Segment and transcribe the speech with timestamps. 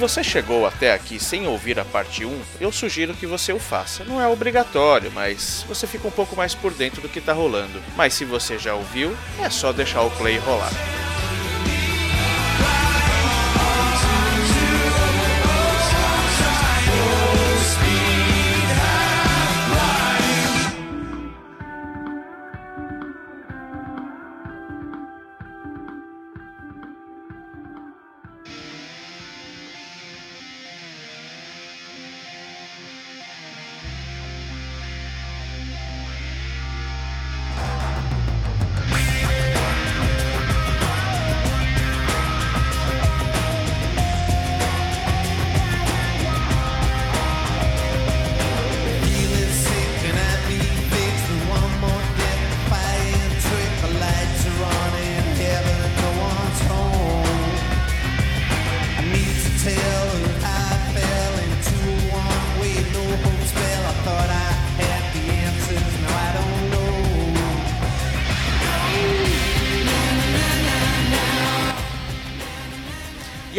[0.00, 4.02] Você chegou até aqui sem ouvir a parte 1, eu sugiro que você o faça.
[4.02, 7.82] Não é obrigatório, mas você fica um pouco mais por dentro do que tá rolando.
[7.98, 10.72] Mas se você já ouviu, é só deixar o play rolar.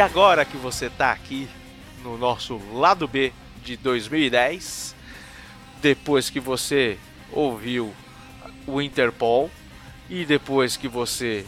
[0.02, 1.48] E agora que você tá aqui
[2.04, 3.32] no nosso lado B
[3.64, 4.96] de 2010,
[5.80, 6.98] depois que você
[7.32, 7.94] ouviu
[8.66, 9.52] o Interpol
[10.10, 11.46] e depois que você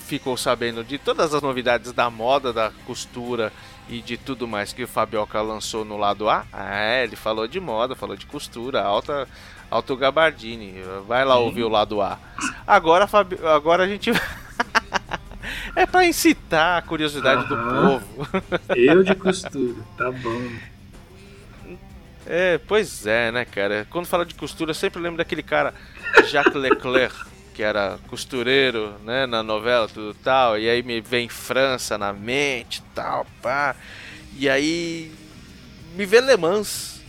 [0.00, 3.52] ficou sabendo de todas as novidades da moda, da costura
[3.88, 7.60] e de tudo mais que o Fabioca lançou no lado A, é, ele falou de
[7.60, 9.28] moda, falou de costura, alta,
[9.70, 10.82] alto gabardine.
[11.06, 12.18] Vai lá ouvir o lado A.
[12.66, 14.10] Agora, Fabi- agora a gente
[15.76, 18.28] é pra incitar a curiosidade do povo.
[18.76, 20.50] Eu de costura, tá bom.
[22.26, 23.86] É, pois é, né, cara?
[23.90, 25.74] Quando fala de costura, eu sempre lembro daquele cara,
[26.28, 27.14] Jacques Leclerc,
[27.52, 30.58] que era costureiro, né, na novela, tudo tal.
[30.58, 33.74] E aí me vem França na mente, tal, pá.
[34.36, 35.12] E aí
[35.96, 37.00] me vê Le Mans.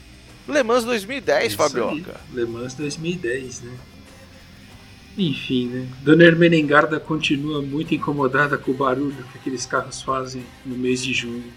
[0.47, 2.15] Le Mans 2010, Isso Fabioca.
[2.15, 3.77] aí, Le Mans 2010, né?
[5.17, 5.87] Enfim, né?
[6.01, 11.13] Dona Hermenengarda continua muito incomodada com o barulho que aqueles carros fazem no mês de
[11.13, 11.53] junho.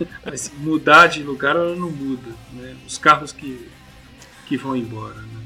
[0.24, 2.76] Mas mudar de lugar ela não muda, né?
[2.86, 3.70] Os carros que,
[4.46, 5.44] que vão embora, né?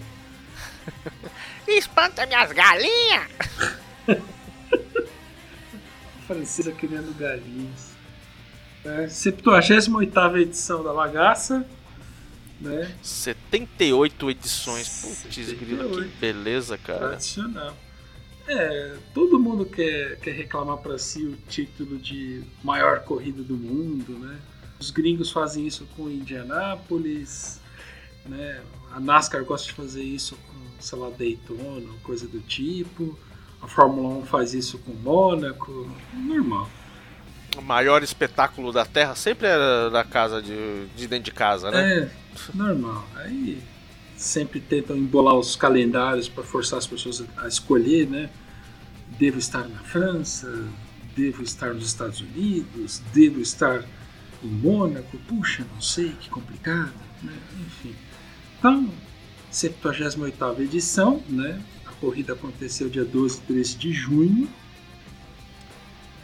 [1.68, 3.28] Espanta minhas galinhas!
[6.26, 7.92] Francesa criando galinhas.
[8.84, 11.66] É, 78 edição da Lagaça,
[12.64, 12.94] né?
[13.02, 15.00] 78 edições.
[15.00, 16.18] Putz, grila, que 78.
[16.18, 17.08] beleza, cara.
[17.08, 17.76] Tradicional.
[18.46, 24.18] É, todo mundo quer, quer reclamar para si o título de maior corrida do mundo,
[24.18, 24.38] né?
[24.78, 27.58] Os gringos fazem isso com Indianápolis,
[28.26, 28.62] né?
[28.92, 33.18] A NASCAR gosta de fazer isso com, sei lá, Daytona, coisa do tipo.
[33.62, 36.68] A Fórmula 1 faz isso com Mônaco, normal.
[37.62, 41.98] Maior espetáculo da Terra sempre era da casa de, de dentro de casa, né?
[41.98, 42.10] É,
[42.54, 43.06] normal.
[43.16, 43.62] Aí
[44.16, 48.30] sempre tentam embolar os calendários para forçar as pessoas a escolher, né?
[49.18, 50.66] Devo estar na França,
[51.14, 53.84] devo estar nos Estados Unidos, devo estar
[54.42, 55.18] em Mônaco.
[55.28, 56.92] Puxa, não sei, que complicado,
[57.22, 57.32] né?
[57.66, 57.94] Enfim.
[58.58, 58.90] Então,
[59.52, 61.60] 78ª edição, né?
[61.86, 64.48] A corrida aconteceu dia 12 e 13 de junho.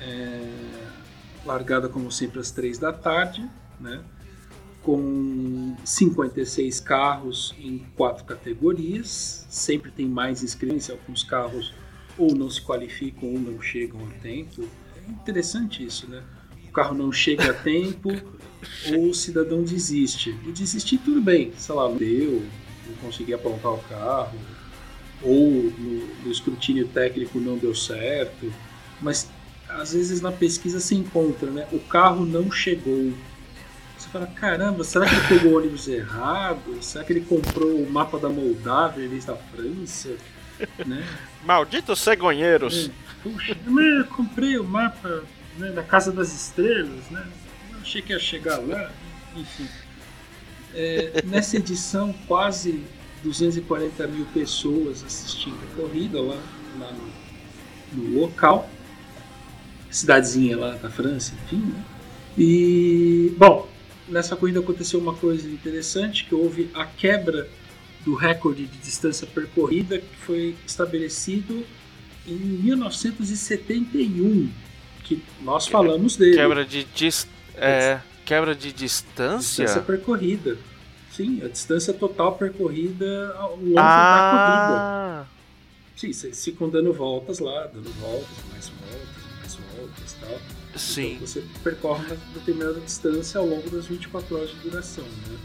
[0.00, 0.89] É,
[1.44, 4.02] largada como sempre às 3 da tarde, né?
[4.82, 9.46] com 56 carros em quatro categorias.
[9.48, 11.72] Sempre tem mais inscritos, alguns carros
[12.16, 14.66] ou não se qualificam ou não chegam a tempo.
[14.96, 16.22] É interessante isso, né?
[16.68, 18.10] O carro não chega a tempo
[18.94, 20.36] ou o cidadão desiste.
[20.46, 22.42] E desistir tudo bem, sei lá, não deu,
[22.86, 24.38] não consegui apontar o carro,
[25.22, 28.52] ou no, no escrutínio técnico não deu certo,
[29.00, 29.28] mas
[29.76, 31.66] às vezes na pesquisa se encontra, né?
[31.72, 33.12] O carro não chegou.
[33.96, 36.82] Você fala, caramba, será que ele pegou o ônibus errado?
[36.82, 40.16] Será que ele comprou o mapa da Moldávia em vez da França?
[40.86, 41.04] Né?
[41.44, 42.88] Malditos cegonheiros!
[42.88, 45.22] É, Puxa, eu comprei o mapa
[45.58, 47.26] né, da Casa das Estrelas, né?
[47.72, 48.90] Eu achei que ia chegar lá,
[49.36, 49.68] enfim.
[50.74, 52.82] É, nessa edição, quase
[53.22, 56.38] 240 mil pessoas assistindo a corrida lá,
[56.78, 58.70] lá no, no local,
[59.90, 61.58] cidadezinha lá da França, enfim.
[61.58, 61.84] Né?
[62.38, 63.68] E, bom,
[64.08, 67.48] nessa corrida aconteceu uma coisa interessante, que houve a quebra
[68.04, 71.64] do recorde de distância percorrida que foi estabelecido
[72.26, 74.50] em 1971,
[75.04, 76.36] que nós falamos dele.
[76.36, 77.28] Quebra de dis...
[77.56, 79.64] é, quebra de distância?
[79.64, 80.56] Distância percorrida.
[81.10, 85.20] Sim, a distância total percorrida ao longo da corrida.
[85.20, 85.24] Ah,
[85.96, 89.09] Sim, se, dando voltas lá, dando voltas, mais voltas,
[90.20, 90.38] tal.
[90.76, 91.14] Sim.
[91.14, 95.36] Então você percorre uma determinada distância ao longo das 24 horas de duração, né?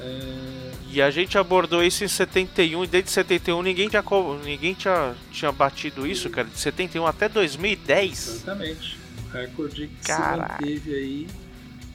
[0.00, 4.02] É, E a gente abordou isso em 71 e desde 71 ninguém tinha,
[4.44, 6.48] ninguém tinha, tinha batido isso, cara.
[6.48, 8.28] De 71 até 2010.
[8.28, 8.98] exatamente.
[9.26, 10.56] Um recorde que Caraca.
[10.56, 11.26] se manteve aí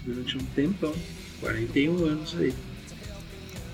[0.06, 0.94] durante um tempão.
[1.42, 2.54] 41 anos aí.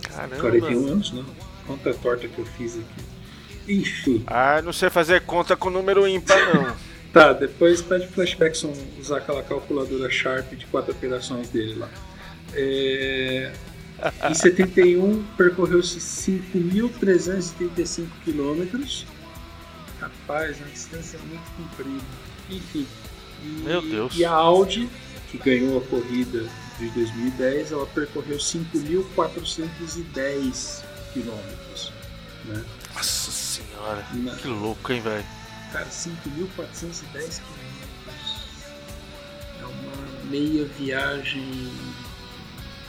[0.04, 0.36] Caramba.
[0.38, 1.26] 41 anos, não.
[1.68, 3.74] Conta torta que eu fiz aqui.
[3.74, 4.24] Enfim.
[4.28, 6.76] Ah, não sei fazer conta com número ímpar, não.
[7.16, 11.88] Tá, depois pede pro Flashbackson usar aquela calculadora Sharp de quatro operações dele lá.
[12.54, 13.54] É,
[14.30, 19.06] Em 71 percorreu-se 5.335 quilômetros.
[20.02, 22.04] Rapaz, uma distância muito comprida.
[22.50, 22.86] Enfim.
[23.42, 24.14] E, Meu Deus.
[24.14, 24.90] E a Audi,
[25.32, 26.46] que ganhou a corrida
[26.78, 30.84] de 2010, ela percorreu 5.410
[31.14, 31.94] quilômetros.
[32.44, 32.62] Né?
[32.94, 34.06] Nossa senhora.
[34.16, 35.24] Na- Que louco, hein, velho.
[35.76, 37.42] Cara, 5.410 quilômetros.
[39.60, 41.70] É uma meia viagem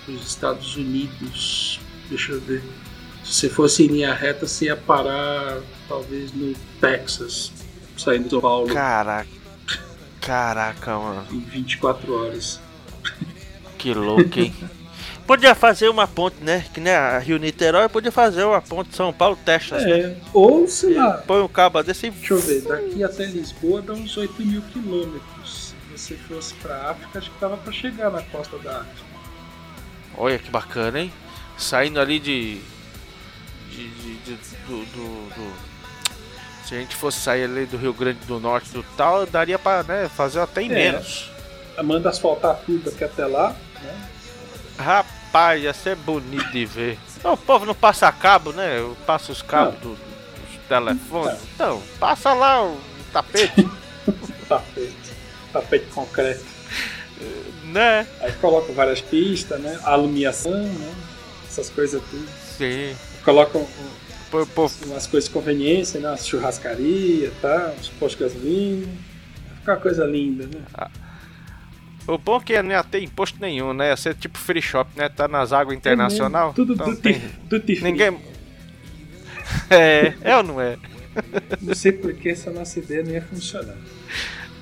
[0.04, 1.80] para os Estados Unidos.
[2.08, 2.62] Deixa eu ver.
[3.24, 7.50] Se você fosse em linha reta, você ia parar talvez no Texas,
[7.98, 9.28] saindo de São Paulo Caraca.
[10.20, 11.26] Caraca, mano.
[11.32, 12.60] em 24 horas.
[13.76, 14.54] Que louco, hein?
[15.26, 16.64] Podia fazer uma ponte, né?
[16.72, 19.90] Que nem a Rio Niterói, podia fazer uma ponte São Paulo, Texas, né?
[20.00, 22.10] É, ou sei lá, Põe um cabo desse e.
[22.10, 25.74] deixa eu ver, daqui até Lisboa dá uns 8 mil quilômetros.
[25.96, 29.06] Se você fosse para África, acho que dava para chegar na costa da África.
[30.16, 31.12] Olha que bacana, hein?
[31.58, 32.60] Saindo ali de.
[33.70, 34.36] de, de- de-
[34.68, 35.54] do, do- do-
[36.66, 39.82] Se a gente fosse sair ali do Rio Grande do Norte do tal, daria pra
[39.82, 40.74] né, fazer até em É.
[40.92, 41.30] menos.
[41.82, 44.08] Manda asfaltar tudo aqui até lá, né?
[44.78, 45.15] Rapaz,
[45.56, 46.98] ia ser bonito de ver.
[47.16, 48.78] Então, o povo não passa cabo, né?
[48.78, 49.98] Eu passo os cabos do, dos
[50.68, 51.38] telefones.
[51.54, 52.78] Então, passa lá o
[53.12, 53.68] tapete,
[54.48, 54.94] tapete,
[55.52, 56.44] tapete concreto.
[57.64, 58.06] né?
[58.20, 59.78] Aí coloca várias pistas, né?
[59.84, 60.94] Alumiação, né?
[61.48, 62.28] Essas coisas tudo.
[62.56, 62.94] Sim.
[63.24, 66.08] Colocam um- Pô, pô, umas coisas de conveniência, né?
[66.08, 67.72] Umas churrascaria, tá?
[67.78, 68.86] Uns postos de gasolina.
[69.48, 70.62] Vai ficar uma coisa linda, né?
[72.08, 73.88] O bom é que não ia ter imposto nenhum, né?
[73.88, 75.08] Ia ser tipo free shop, né?
[75.08, 76.52] Tá nas águas internacional.
[76.54, 77.90] Tudo então duty, tem- duty free.
[77.92, 78.18] Ninguém.
[79.70, 80.76] É, é ou não é?
[81.62, 83.76] Não sei por que essa nossa ideia não ia funcionar.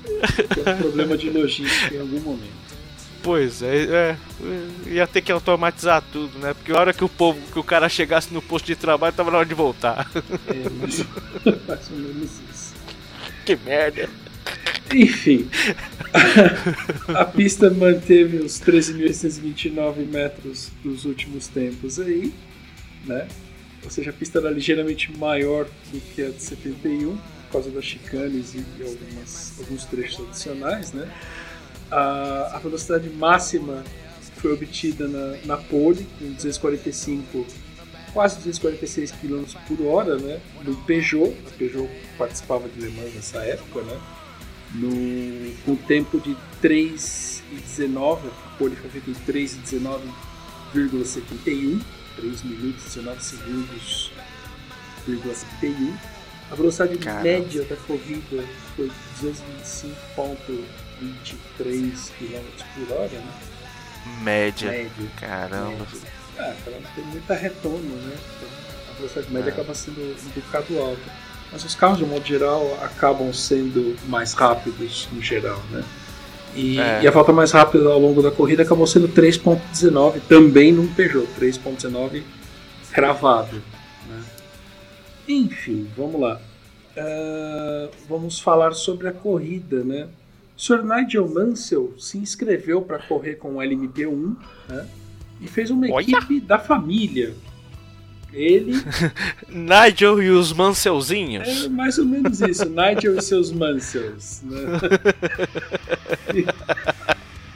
[0.03, 2.53] Tem um problema de logística em algum momento.
[3.23, 4.15] Pois é, é,
[4.85, 6.53] ia ter que automatizar tudo, né?
[6.53, 9.31] Porque a hora que o povo, que o cara chegasse no posto de trabalho, tava
[9.31, 10.07] na hora de voltar.
[10.47, 11.03] É, mais,
[11.67, 12.75] mais ou menos isso.
[13.43, 14.07] que merda.
[14.93, 15.49] Enfim,
[17.07, 22.33] a pista manteve os 13.829 metros dos últimos tempos aí,
[23.05, 23.27] né?
[23.83, 27.85] Ou seja, a pista era ligeiramente maior do que a de 71, por causa das
[27.85, 31.11] chicanes e e algumas, alguns trechos adicionais, né?
[31.91, 33.83] A, a velocidade máxima
[34.37, 37.45] foi obtida na, na pole, com 245,
[38.13, 40.39] quase 246 km por hora, né?
[40.63, 43.99] No Peugeot, a Peugeot participava de Le Mans nessa época, né?
[44.79, 49.13] No, com tempo de 3,19, a pole foi feita em
[50.73, 51.81] 3,19,71,
[52.17, 54.11] 3 minutos e 19 segundos,
[55.05, 55.95] 71.
[56.51, 57.23] A velocidade Caramba.
[57.23, 58.43] média da corrida
[58.75, 58.91] foi
[59.21, 62.43] 225,23 km
[62.75, 63.33] por hora, né?
[64.21, 64.69] Média.
[64.71, 64.91] Média.
[65.19, 65.87] Caramba.
[66.37, 68.15] Ah, ela não tem muita retoma, né?
[68.37, 68.49] Então,
[68.89, 69.53] a velocidade média É.
[69.53, 71.11] acaba sendo um bocado alta.
[71.55, 75.85] Mas os carros, de modo geral, acabam sendo mais rápidos no geral, né?
[76.53, 77.03] E, É.
[77.03, 81.25] e a volta mais rápida ao longo da corrida acabou sendo 3.19, também num Peugeot,
[81.39, 82.23] 3.19
[82.91, 83.55] cravado.
[84.09, 84.21] Né?
[85.29, 86.41] Enfim, vamos lá.
[86.97, 90.09] Ah, vamos falar sobre a corrida, né?
[90.57, 90.83] O Sr.
[90.83, 94.35] Nigel Mansell se inscreveu para correr com o LMP1
[94.67, 94.85] né?
[95.39, 96.03] e fez uma Olha!
[96.03, 97.33] equipe da família.
[98.35, 98.73] Ele
[99.47, 101.47] Nigel e os Manselzinhos.
[101.65, 104.41] é mais ou menos isso, Nigel e seus Mansells.
[104.45, 104.59] Né?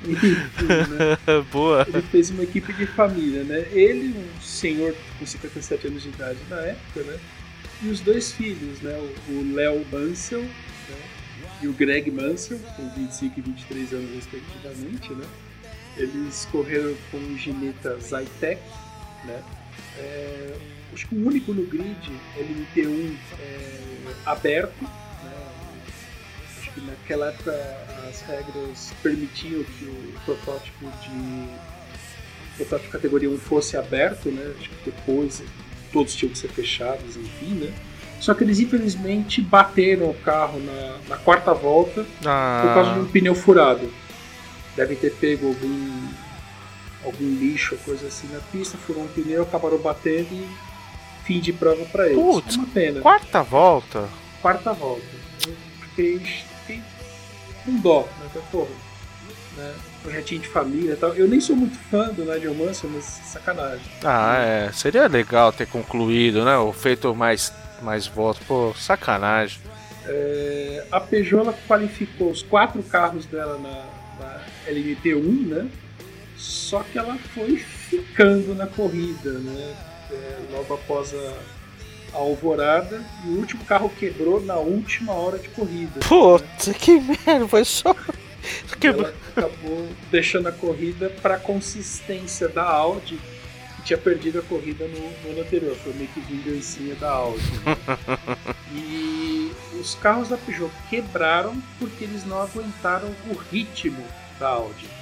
[0.08, 1.44] Enfim, né?
[1.52, 1.86] Boa.
[1.88, 3.66] Ele fez uma equipe de família, né?
[3.72, 7.20] Ele, um senhor com 57 anos de idade na época, né?
[7.84, 8.98] E os dois filhos, né?
[9.28, 10.98] O- Léo Mansell né?
[11.62, 15.26] e o Greg Mansell, com 25 e 23 anos respectivamente, né?
[15.98, 18.62] Eles correram com o Gineta Zytec,
[19.26, 19.42] né?
[20.00, 20.56] É,
[20.94, 23.80] acho que o único no grid LMP1 é,
[24.26, 24.90] aberto, né?
[26.58, 27.52] Acho que naquela época
[28.10, 31.50] as regras permitiam que o protótipo de
[32.58, 34.54] protótipo categoria 1 fosse aberto, né?
[34.60, 35.44] Acho que depois
[35.92, 37.74] todos tinham que ser fechados, enfim, né?
[38.20, 43.00] Só que eles infelizmente bateram o carro na, na quarta volta Ah, por causa de
[43.00, 43.90] um pneu furado.
[44.76, 46.08] Devem ter pego algum,
[47.04, 50.48] algum lixo, coisa assim na pista, furou um pneu, acabaram batendo e
[51.24, 52.22] fim de prova para eles.
[52.22, 53.02] Putz, é uma pena.
[53.02, 54.10] quarta volta.
[54.42, 55.06] Quarta volta.
[55.48, 56.82] Eu fiquei, fiquei
[57.66, 58.30] com dó, né?
[58.34, 58.70] Falei, Porra,
[59.58, 59.74] né?
[60.02, 61.14] Projetinho de família e tal.
[61.14, 63.86] Eu nem sou muito fã do Nigel Mansell, mas sacanagem.
[64.04, 64.72] Ah, é.
[64.72, 66.58] Seria legal ter concluído, né?
[66.58, 68.42] Ou feito mais, mais votos.
[68.48, 69.60] Pô, sacanagem.
[70.06, 75.70] É, a Peugeot qualificou os quatro carros dela na, na LMP1, né?
[76.40, 79.76] Só que ela foi ficando na corrida, né?
[80.10, 81.38] É, logo após a,
[82.14, 86.00] a alvorada e o último carro quebrou na última hora de corrida.
[86.00, 87.46] Puta, que merda.
[87.48, 87.94] Foi só.
[88.82, 93.20] Ela acabou deixando a corrida para consistência da Audi,
[93.76, 95.76] que tinha perdido a corrida no, no ano anterior.
[95.76, 97.44] Foi meio que vingancinha da Audi.
[97.66, 97.78] né?
[98.74, 104.04] e os carros da Peugeot quebraram porque eles não aguentaram o ritmo
[104.40, 104.99] da Audi.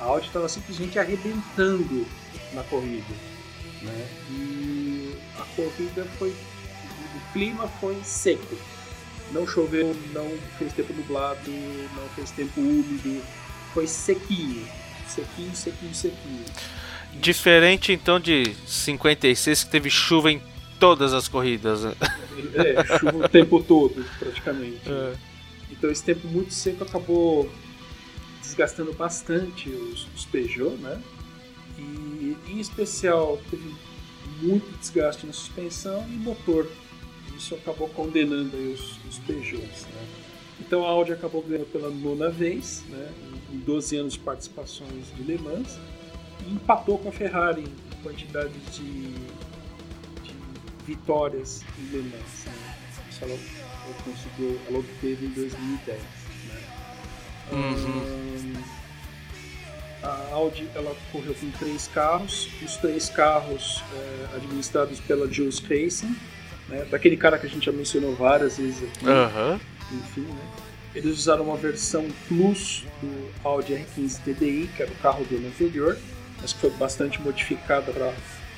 [0.00, 2.06] A Audi estava simplesmente arrebentando
[2.52, 3.14] na corrida.
[3.82, 4.08] Né?
[4.30, 6.30] E a corrida foi.
[6.30, 8.56] O clima foi seco.
[9.32, 13.22] Não choveu, não fez tempo nublado, não fez tempo úmido.
[13.74, 14.66] Foi sequinho.
[15.08, 16.44] Sequinho, sequinho, sequinho.
[17.14, 20.42] Diferente então de 56 que teve chuva em
[20.78, 21.84] todas as corridas.
[21.84, 24.80] É, chuva o tempo todo, praticamente.
[24.86, 25.14] É.
[25.70, 27.50] Então esse tempo muito seco acabou
[28.46, 31.02] desgastando bastante os, os Peugeot, né?
[31.78, 33.74] E em especial teve
[34.40, 36.66] muito desgaste na suspensão e motor.
[37.36, 40.06] Isso acabou condenando os, os Peugeots, né?
[40.60, 43.12] Então a Audi acabou ganhando pela nona vez, né?
[43.52, 45.78] Em 12 anos de participações de Le Mans
[46.46, 49.10] e empatou com a Ferrari em quantidade de,
[50.22, 50.34] de
[50.86, 52.44] vitórias em Le Mans.
[52.46, 52.76] Né?
[53.10, 56.15] Isso ela, ela conseguiu, ela obteve em 2010.
[57.52, 58.26] Uhum.
[60.02, 66.14] A Audi ela correu com três carros, os três carros é, administrados pela Jules Racing,
[66.68, 66.86] né?
[66.90, 69.60] daquele cara que a gente já mencionou várias vezes aqui Aham.
[69.92, 70.48] enfim, né?
[70.94, 75.48] Eles usaram uma versão Plus do Audi R15 TDI, que era o carro do ano
[75.48, 75.98] anterior,
[76.40, 78.14] mas que foi bastante modificada para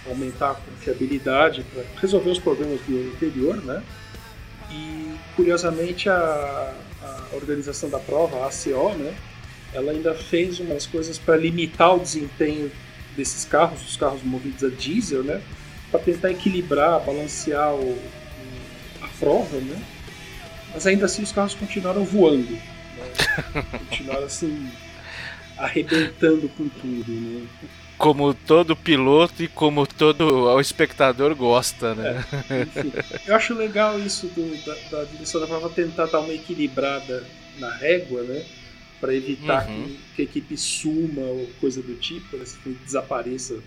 [0.06, 3.82] aumentar a confiabilidade, para resolver os problemas do ano anterior, né?
[4.70, 6.74] E curiosamente a,
[7.32, 9.14] a organização da prova, a ACO, né?
[9.72, 12.70] Ela ainda fez umas coisas para limitar o desempenho
[13.16, 15.42] desses carros, os carros movidos a diesel, né?
[15.90, 17.98] Para tentar equilibrar, balancear o,
[19.02, 19.82] a prova, né?
[20.72, 22.50] Mas ainda assim os carros continuaram voando.
[22.52, 22.62] Né?
[23.90, 24.70] continuaram assim,
[25.56, 27.10] arrebentando com tudo.
[27.10, 27.46] Né?
[27.98, 32.24] Como todo piloto e como todo o espectador gosta, né?
[32.62, 32.92] Enfim,
[33.26, 37.26] eu acho legal isso do- da, da direção da prova tentar dar uma equilibrada
[37.58, 38.44] na régua, né?
[39.00, 39.84] Para evitar Uhum.
[39.84, 42.44] que, que a equipe suma ou coisa do tipo, né?
[42.62, 43.58] que desapareça.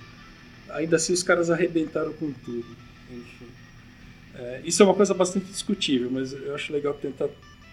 [0.70, 2.66] Ainda assim os caras arrebentaram com tudo.
[3.12, 3.48] Enfim.
[4.36, 7.28] É, isso é uma coisa bastante discutível, mas eu acho legal tentar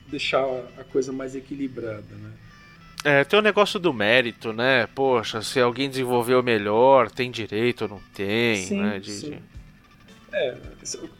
[0.08, 0.42] deixar
[0.76, 2.30] a coisa mais equilibrada, né?
[3.04, 4.86] É, tem o negócio do mérito, né?
[4.94, 8.98] Poxa, se alguém desenvolveu melhor, tem direito ou não tem, Sim, né?
[8.98, 9.30] De- sim.
[9.30, 9.38] de-
[10.32, 10.54] É,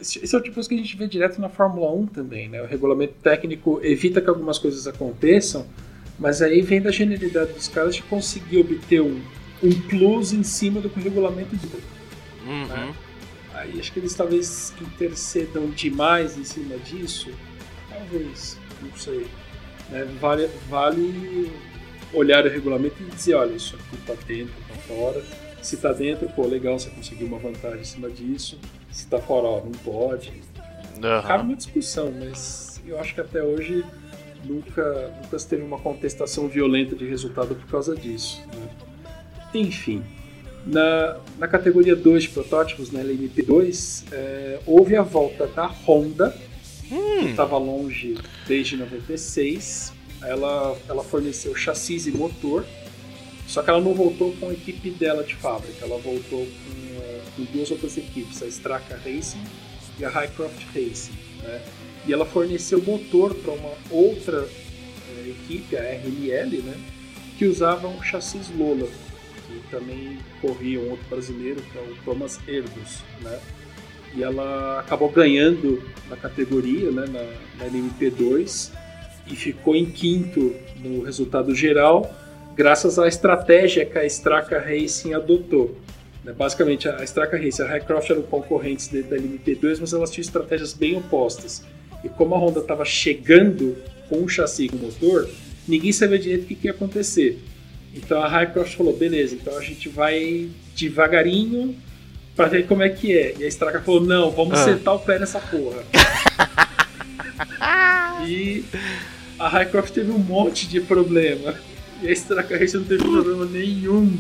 [0.00, 2.49] esse é o tipo de coisa que a gente vê direto na Fórmula 1 também,
[2.49, 2.61] né?
[2.61, 5.66] O regulamento técnico evita que algumas coisas aconteçam,
[6.18, 9.20] mas aí vem da genialidade dos caras de conseguir obter um,
[9.62, 11.70] um plus em cima do que o regulamento diz.
[12.44, 12.92] Uhum.
[13.54, 17.30] Aí acho que eles talvez intercedam demais em cima disso.
[17.88, 19.26] Talvez, não sei.
[19.90, 20.06] né?
[20.20, 21.50] Vale, vale
[22.12, 25.22] olhar o regulamento e dizer, olha, isso aqui tá dentro, tá fora.
[25.62, 28.58] Se tá dentro, pô, legal, você conseguiu uma vantagem em cima disso.
[28.90, 30.32] Se tá fora, ó, não pode.
[31.02, 31.22] Aham.
[31.26, 33.84] Cabe uma discussão, mas eu acho que até hoje
[34.44, 38.40] nunca, nunca se teve uma contestação violenta de resultado por causa disso.
[38.54, 38.68] né?
[39.54, 40.02] Enfim,
[40.66, 46.34] na, na categoria 2 de protótipos, na LMP2, é, houve a volta da Honda,
[46.88, 49.92] que estava longe desde 96.
[50.22, 52.64] Ela, ela forneceu chassis e motor,
[53.48, 57.22] só que ela não voltou com a equipe dela de fábrica, ela voltou com, eh,
[57.34, 59.42] com duas outras equipes, a Straka Racing
[59.98, 61.16] e a Highcroft Racing.
[61.42, 61.62] Né?
[62.06, 66.75] E ela forneceu motor para uma outra eh, equipe, a RML, né?
[67.38, 68.87] que usava um chassis Lola,
[69.46, 73.02] que também corria um outro brasileiro, que é o Thomas Erdos.
[73.22, 73.40] Né?
[74.14, 77.06] E ela acabou ganhando na categoria, né?
[77.06, 78.72] na, na LMP2,
[79.30, 82.11] e ficou em quinto no resultado geral,
[82.56, 85.76] graças à estratégia que a Straka Racing adotou.
[86.25, 86.32] né?
[86.37, 90.73] Basicamente, a Straka Race e a Highcroft eram concorrentes da LMP2, mas elas tinham estratégias
[90.73, 91.64] bem opostas.
[92.04, 93.76] E como a Honda estava chegando
[94.08, 95.28] com o chassi e com o motor,
[95.66, 97.38] ninguém sabia direito o que, que ia acontecer.
[97.94, 101.75] Então a Highcroft falou, beleza, então a gente vai devagarinho
[102.37, 103.35] pra ver como é que é.
[103.38, 104.64] E a Straka falou, não, vamos Ah.
[104.64, 105.82] sentar o pé nessa porra.
[108.26, 108.64] e
[109.38, 111.54] a Highcroft teve um monte de problema.
[112.02, 114.16] E a Straka Race não teve problema nenhum.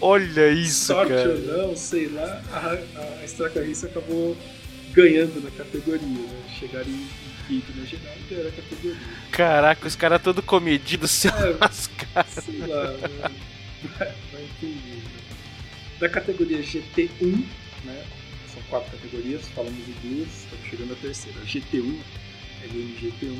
[0.00, 1.30] Olha isso, Sorte cara.
[1.30, 4.36] ou não, sei lá, a, a Straka Race acabou
[4.92, 6.42] ganhando na categoria, né?
[6.58, 7.06] Chegaram em,
[7.48, 8.96] quinto na geral e ganharam a categoria.
[9.30, 11.56] Caraca, os caras todo comedidos se É.
[11.60, 12.28] lascaram.
[12.28, 13.30] Sei lá, né?
[13.98, 14.96] vai, vai entender.
[14.96, 15.02] né?
[16.00, 17.44] Da categoria GT1,
[17.84, 18.04] né?
[18.52, 21.38] São quatro categorias, falamos de duas, estamos chegando à terceira.
[21.40, 21.98] A GT1,
[22.64, 23.38] é do MGT1.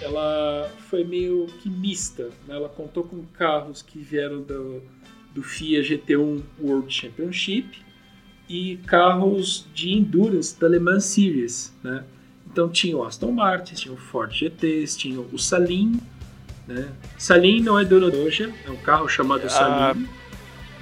[0.00, 2.54] Ela foi meio que mista, né?
[2.56, 4.82] Ela contou com carros que vieram do,
[5.34, 7.78] do FIA GT1 World Championship
[8.48, 12.04] e carros de endurance da Le Mans Series, né?
[12.46, 15.98] Então tinha o Aston Martin, tinha o Ford GTs, tinha o Salim,
[16.68, 16.92] né?
[17.18, 20.08] Salim não é dono hoje, é um carro chamado Ah, Salim.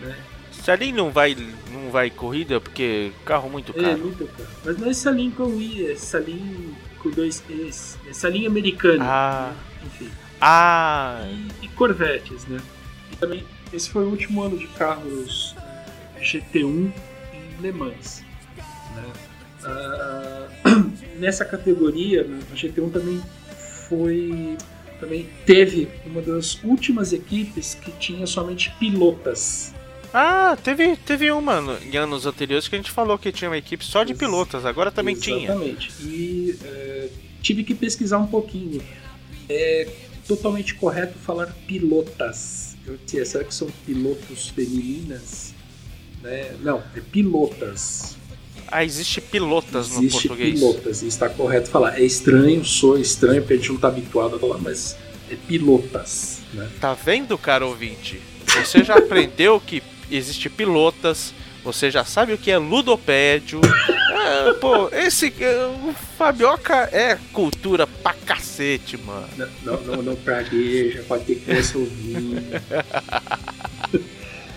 [0.01, 0.17] né?
[0.51, 1.37] Salim não vai,
[1.73, 3.99] não vai corrida porque carro muito É, caro.
[3.99, 4.49] muito caro.
[4.65, 7.99] Mas não é Salim com I, é Salim com dois E's.
[8.09, 9.03] É Salim americano.
[9.03, 9.53] Ah.
[9.53, 9.87] né?
[9.87, 10.11] Enfim.
[10.41, 12.61] Ah, E, e Corvettes, né?
[13.13, 15.55] E também, esse foi o último ano de carros
[16.17, 16.93] eh, GT1
[17.35, 18.25] em Le Mans.
[18.95, 19.13] Né?
[19.65, 20.49] Ah,
[21.19, 23.23] nessa categoria, né, a GT1 também
[23.89, 24.57] foi.
[24.99, 29.75] Também teve uma das últimas equipes que tinha somente pilotas.
[30.15, 33.57] Ah teve, teve uma no- em anos anteriores que a gente falou que tinha uma
[33.59, 35.45] equipe só de pilotos, agora também tinha.
[35.51, 35.91] Exatamente.
[36.03, 37.09] E é,
[37.43, 38.83] tive que pesquisar um pouquinho.
[39.49, 39.89] É
[40.27, 42.77] totalmente correto falar pilotas.
[42.87, 45.55] Eu disse, será que são pilotos femininas?
[46.23, 46.55] Né?
[46.61, 48.17] Não, é pilotas.
[48.69, 50.59] Ah, existe pilotas no Existe português.
[50.59, 51.99] pilotas, e está correto falar.
[52.01, 54.97] É estranho, sou estranho, porque a gente não está habituado a falar, mas
[55.31, 56.39] é pilotas.
[56.55, 56.69] Né?
[56.81, 58.21] Tá vendo, cara ouvinte?
[58.47, 59.83] Você já aprendeu que
[60.17, 61.33] existe pilotas,
[61.65, 63.61] você já sabe o que é ludopédio.
[64.25, 65.35] É, pô, esse.
[65.41, 69.27] é, O Fabioca é cultura pra cacete, mano.
[69.37, 72.41] Não, não, não, não pragueja, pode ter criança ouvindo.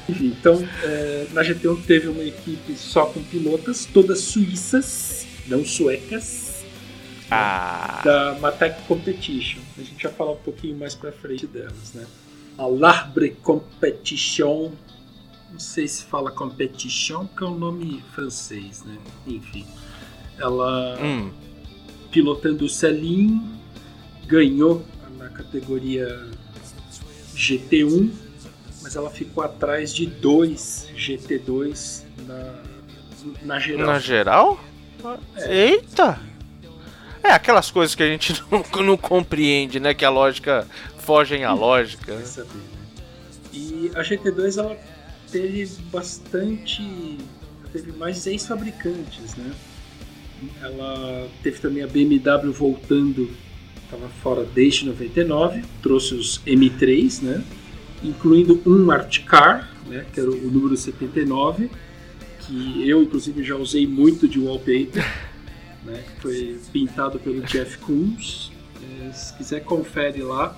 [0.07, 6.63] Enfim, então, é, na GT1 teve uma equipe só com pilotas, todas suíças, não suecas,
[7.31, 8.01] Ah.
[8.05, 9.61] da Matec Competition.
[9.79, 12.05] A gente vai falar um pouquinho mais pra frente delas, né?
[12.57, 14.71] A Larbre Competition,
[15.55, 18.97] não sei se fala Competition, que é um nome francês, né?
[19.25, 19.65] Enfim,
[20.37, 21.31] ela Hum.
[22.11, 23.41] pilotando o Selim,
[24.27, 24.85] ganhou
[25.17, 26.27] na categoria
[27.33, 28.11] GT1,
[28.81, 32.61] mas ela ficou atrás de dois GT2 na,
[33.43, 33.87] na geral.
[33.87, 34.59] Na geral?
[35.37, 36.19] Eita!
[37.23, 39.93] É aquelas coisas que a gente não, não compreende, né?
[39.93, 42.13] Que a lógica fogem à lógica.
[42.13, 43.03] Vai saber, né?
[43.53, 44.77] E a GT2 ela
[45.35, 46.81] teve bastante.
[47.73, 49.53] teve mais seis fabricantes, né?
[50.61, 53.29] Ela teve também a BMW voltando,
[53.83, 57.43] estava fora desde 99, trouxe os M3, né?
[58.01, 60.05] Incluindo um Art Car, né?
[60.13, 61.69] Que era o número 79,
[62.39, 65.05] que eu inclusive já usei muito de wallpaper,
[65.83, 66.01] né?
[66.15, 68.53] Que foi pintado pelo Jeff Koons.
[69.01, 70.57] É, se quiser confere lá,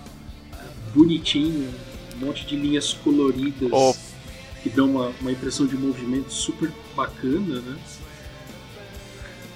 [0.94, 1.68] bonitinho,
[2.16, 3.72] um monte de linhas coloridas.
[4.70, 7.78] Que dão uma, uma impressão de movimento super bacana, né?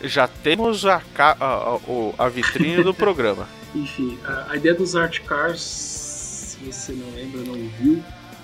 [0.03, 1.77] Já temos a, a,
[2.17, 3.47] a- vitrine do programa.
[3.75, 8.03] Enfim, a, a ideia dos art cars, se você não lembra, não viu,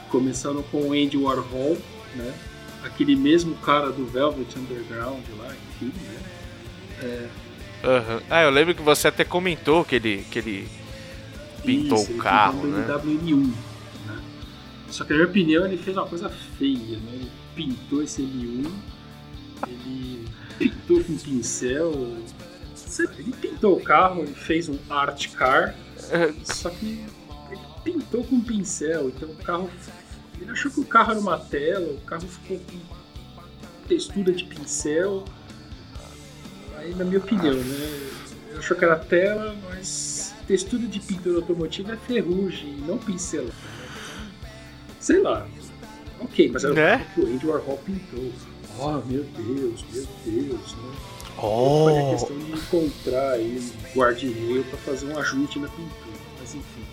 [0.09, 1.77] começaram com o Andy Warhol,
[2.15, 2.33] né?
[2.83, 7.29] Aquele mesmo cara do Velvet Underground lá, enfim, né?
[7.83, 8.21] Aham.
[8.29, 10.67] Ah, eu lembro que você até comentou que ele, que ele
[11.65, 12.85] pintou Isso, o ele carro, pintou um né?
[12.87, 13.53] BMW M1, né?
[14.89, 17.11] Só que na minha opinião ele fez uma coisa feia, né?
[17.13, 18.71] Ele pintou esse M1,
[19.67, 20.25] ele
[20.57, 22.17] pintou com pincel.
[23.19, 25.75] Ele pintou o carro, ele fez um art car,
[26.43, 27.03] só que
[27.51, 29.69] ele pintou com pincel, então o carro.
[30.39, 32.79] Ele achou que o carro era uma tela, o carro ficou com
[33.87, 35.25] textura de pincel.
[36.77, 38.09] Aí na minha opinião, né?
[38.49, 43.47] Ele achou que era tela, mas textura de pintura automotiva é ferrugem, não pincel.
[45.07, 45.47] Sei lá.
[46.19, 46.95] Ok, mas era Né?
[46.95, 48.31] o carro que o Andy Warhol pintou.
[48.77, 50.91] Oh meu Deus, meu Deus, né?
[51.37, 56.17] Foi a Oh, questão de encontrar aí um guarda-reio para fazer um ajuste na pintura,
[56.41, 56.83] mas enfim.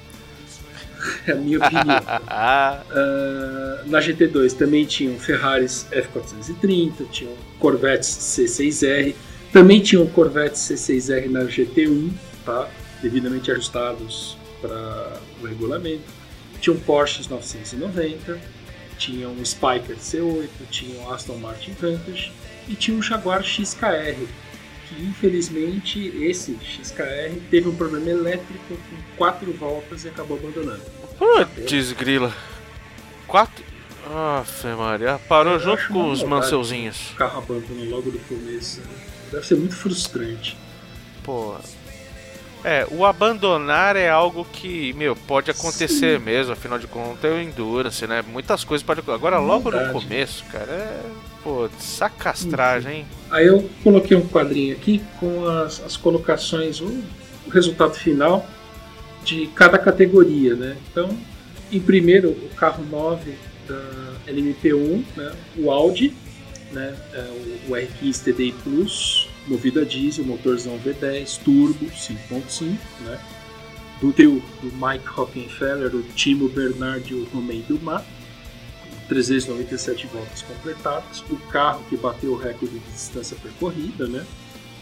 [1.26, 2.02] É a minha opinião.
[2.28, 9.12] Ah, na GT2 também tinham Ferraris F430, tinham Corvettes C6R,
[9.52, 12.12] também tinham Corvettes C6R na GT1,
[12.46, 12.68] tá?
[13.02, 16.23] devidamente ajustados para o regulamento.
[16.60, 18.40] Tinham Porsches 990,
[18.98, 22.32] tinham um Spiker C8, tinham Aston Martin Vantage
[22.68, 24.26] e tinha um Jaguar XKR,
[24.88, 30.82] que infelizmente esse XKR teve um problema elétrico com quatro voltas e acabou abandonando.
[31.54, 32.32] putz, grila.
[33.26, 33.64] Quatro.
[34.06, 35.18] Aff, Maria.
[35.28, 37.10] Parou Eu junto com os manseuzinhos.
[37.12, 38.80] O carro abandona logo no começo.
[38.80, 38.86] né?
[39.32, 40.56] Deve ser muito frustrante.
[41.22, 41.56] Pô.
[42.64, 47.38] É, o abandonar é algo que, meu, pode acontecer mesmo, afinal de contas é o
[47.38, 48.24] Endurance, né?
[48.26, 49.92] Muitas coisas podem Agora, logo no Verdade.
[49.92, 51.02] começo, cara, é.
[51.42, 53.06] Pô, sacastragem, hein?
[53.30, 56.86] Aí eu coloquei um quadrinho aqui com as, as colocações, o,
[57.46, 58.46] o resultado final
[59.22, 60.78] de cada categoria, né?
[60.90, 61.14] Então,
[61.70, 63.34] em primeiro, o carro 9
[63.68, 65.32] da LMP1, né?
[65.58, 66.14] o Audi,
[66.72, 66.94] né?
[67.12, 73.20] É o, o R15 TDI Plus, movido a diesel, motorzão V10, turbo 5.5, né?
[74.00, 78.02] Do trio do Mike Hockenfeller, o Timo Bernardi e o Romain Dumas,
[79.08, 84.26] 397 voltas completadas, o carro que bateu o recorde de distância percorrida, né?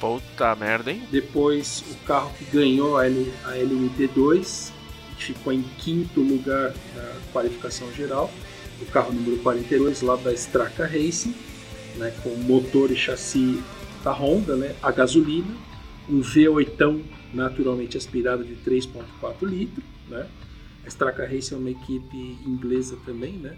[0.01, 1.03] Puta merda, hein?
[1.11, 4.71] Depois o carro que ganhou a, L, a LMP2,
[5.17, 8.33] que ficou em quinto lugar na qualificação geral,
[8.81, 11.35] o carro número 42 lá da Straka Racing,
[11.97, 13.63] né, com motor e chassi
[14.03, 15.55] da Honda, né, a gasolina,
[16.09, 20.27] um V8 naturalmente aspirado de 3.4 litros, né?
[20.85, 23.57] A Straka Racing é uma equipe inglesa também, né?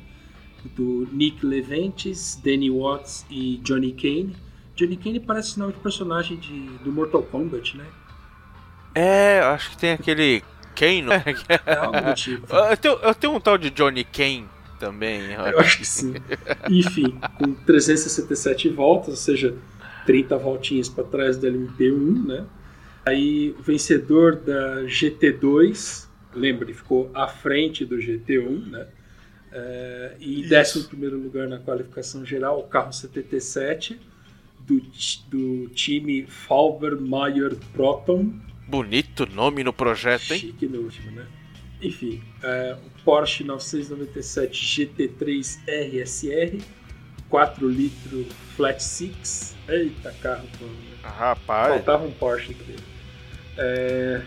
[0.77, 4.37] Do Nick Leventes, Danny Watts e Johnny Kane.
[4.77, 7.87] Johnny Kane parece nome de personagem de, do Mortal Kombat, né?
[8.95, 10.43] É, acho que tem aquele
[10.75, 11.05] Kane.
[11.67, 12.55] É algo do tipo.
[12.55, 14.47] eu, tenho, eu tenho um tal de Johnny Kane
[14.79, 15.33] também.
[15.33, 16.15] Eu acho que sim.
[16.69, 19.57] Enfim, com 367 voltas, ou seja,
[20.07, 22.47] 30 voltinhas para trás do LMP1, né?
[23.07, 28.87] Aí o vencedor da GT2, lembra, ele ficou à frente do GT1, né?
[29.53, 34.01] É, e em 11 lugar na qualificação geral, o carro 77
[34.61, 34.83] do,
[35.29, 38.33] do time Falber Mayer Proton,
[38.67, 40.41] Bonito nome no projeto, hein?
[40.41, 41.27] Chique no último, né?
[41.83, 46.63] Enfim, é, o Porsche 997 GT3 RSR,
[47.29, 49.54] 4 litros Flat Six.
[49.69, 50.65] Eita carro, pô.
[51.03, 51.75] Rapaz.
[51.75, 52.83] Faltava um Porsche dele.
[53.57, 54.23] É,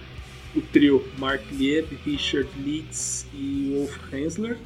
[0.56, 4.58] o trio Mark Lieb, Richard Leeds e Wolf Hensler.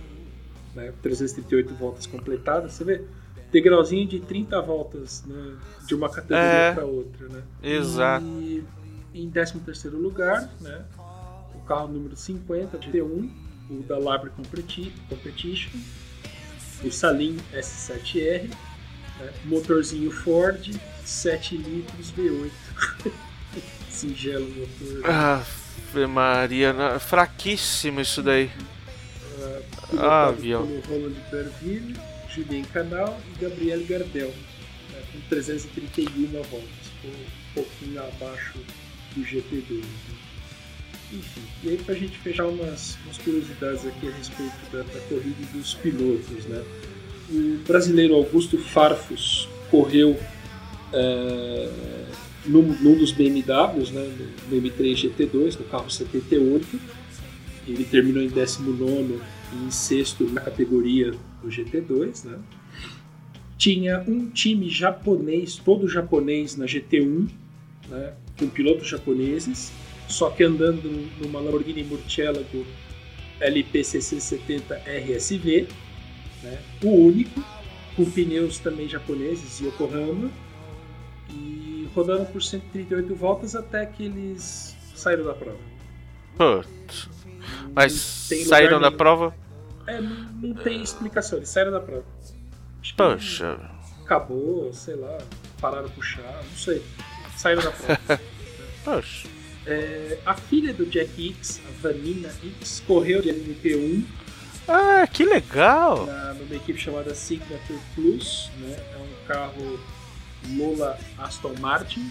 [0.76, 2.72] Né, 338 voltas completadas.
[2.74, 3.02] Você vê,
[3.52, 6.74] degrauzinho de 30 voltas né, de uma categoria É.
[6.74, 7.28] para outra.
[7.28, 7.42] Né?
[7.62, 8.26] Exato.
[8.26, 8.64] E
[9.14, 10.86] em 13 lugar, né,
[11.54, 13.30] o carro número 50, GT1,
[13.70, 15.72] o da Labre Competi- Competition,
[16.86, 18.50] o Salim S7R,
[19.22, 22.52] né, motorzinho Ford, 7 litros V8.
[23.90, 25.10] Singelo motor.
[25.10, 28.50] Ave Maria, na- fraquíssimo isso daí.
[29.90, 30.82] pilotado ah, avião.
[30.88, 31.96] Roland Berville,
[32.30, 34.34] Julien Canal e Gabriel Gardel,
[34.92, 36.62] né, com 331 voltas,
[37.04, 38.60] um pouquinho abaixo
[39.16, 39.82] do GP2.
[39.82, 40.18] né.
[41.14, 45.36] Enfim, e aí pra gente fechar umas, umas curiosidades aqui a respeito da, da corrida
[45.42, 46.64] e dos pilotos, né?
[47.32, 50.20] O brasileiro Augusto Farfus correu
[50.92, 51.70] é,
[52.46, 54.12] num, num dos BMWs, né,
[54.50, 56.80] no M3 GT2, no carro 78.
[57.68, 59.20] Ele terminou em 19
[59.54, 62.26] e em sexto na categoria do GT2.
[62.26, 62.40] Né?
[63.58, 67.30] Tinha um time japonês, todo japonês na GT1,
[67.90, 69.72] né, com pilotos japoneses,
[70.08, 72.66] só que andando numa Lamborghini Murcielago
[73.40, 75.68] LPCC70 RSV,
[76.44, 77.44] né, o único,
[77.96, 80.32] com pneus também japoneses Yokohama,
[81.30, 85.60] e rodando por 138 voltas até que eles saíram da prova.
[86.38, 87.10] Putz.
[87.74, 88.98] Mas saíram da nenhum.
[88.98, 89.36] prova?
[89.88, 90.10] É, não,
[90.42, 92.06] não tem explicação, eles saíram da prova.
[92.82, 93.60] Acho Poxa.
[94.04, 95.18] acabou, sei lá,
[95.60, 96.82] pararam puxar, não sei.
[97.38, 98.22] Saíram da prova.
[98.84, 99.28] Poxa.
[99.66, 104.04] É, a filha do Jack X, a Vanina X, correu de LMP1
[104.68, 106.06] Ah, que legal.
[106.06, 108.76] na, numa equipe chamada Signature Plus, né?
[108.94, 109.80] É um carro
[110.56, 112.10] Lola Aston Martin,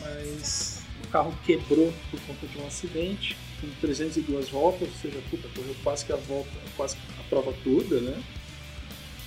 [0.00, 5.48] mas o carro quebrou por conta de um acidente com 302 voltas, ou seja, puta,
[5.54, 8.22] correu quase que a volta, quase a prova toda, né?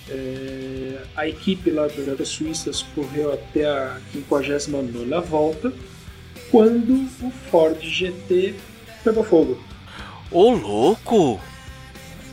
[0.10, 5.74] É, a equipe lá da- das Suíças correu até a 59 volta,
[6.50, 8.56] quando o Ford GT
[9.04, 9.62] pegou fogo.
[10.32, 11.42] Ô, louco.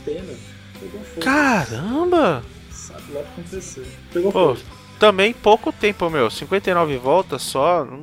[0.05, 0.33] Pena.
[0.79, 1.21] Pegou fogo.
[1.21, 2.43] Caramba!
[2.69, 3.85] Sabe lá o que aconteceu.
[4.13, 4.67] Pegou Pô, fogo.
[4.99, 6.29] também pouco tempo, meu.
[6.29, 7.83] 59 voltas só.
[7.85, 7.97] Não,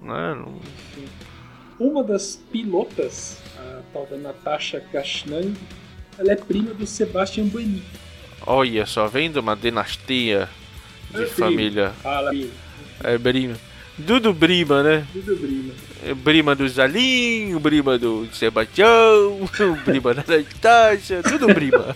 [0.00, 0.60] né, não-
[1.78, 5.52] Uma das pilotas, a tal da Natasha Gashnan,
[6.18, 7.82] ela é prima do Sebastian Buemi.
[8.46, 10.48] Olha só, vendo uma dinastia
[11.14, 11.90] de É, família.
[12.02, 12.50] Fala, primo.
[13.04, 13.56] É Brima.
[13.98, 15.06] Dudu Brima, né?
[15.12, 15.74] Tudo prima.
[16.16, 19.48] Brima do Zalim, Brima do Sebastião,
[19.86, 21.94] Brima da Natasha, tudo Brima.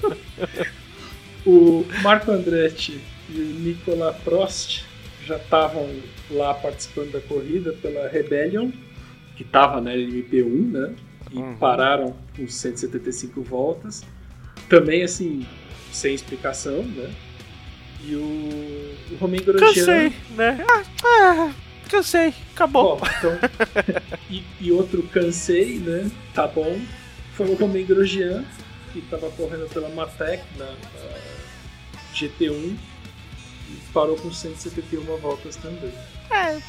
[1.45, 4.85] O Marco Andretti e o Nicola Prost
[5.25, 5.89] já estavam
[6.31, 8.71] lá participando da corrida pela Rebellion,
[9.37, 10.95] que estava na LMP1, né?
[11.33, 11.57] E Uhum.
[11.57, 14.05] pararam com 175 voltas.
[14.69, 15.45] Também, assim,
[15.93, 17.11] sem explicação, né?
[18.05, 18.21] E o,
[19.13, 19.69] o Romain Grosjean...
[19.75, 20.65] Cansei, né?
[20.71, 21.51] Ah, ah,
[21.89, 22.97] cansei, acabou.
[22.97, 23.39] Bom, então,
[24.31, 26.11] e, e outro cansei, né?
[26.35, 26.81] Tá bom.
[27.35, 28.45] Foi o Romain Grosjean,
[28.93, 31.37] que estava correndo pela Matec na, na
[32.15, 32.77] GT1
[33.69, 35.93] e parou com 171 voltas também.
[36.31, 36.61] É,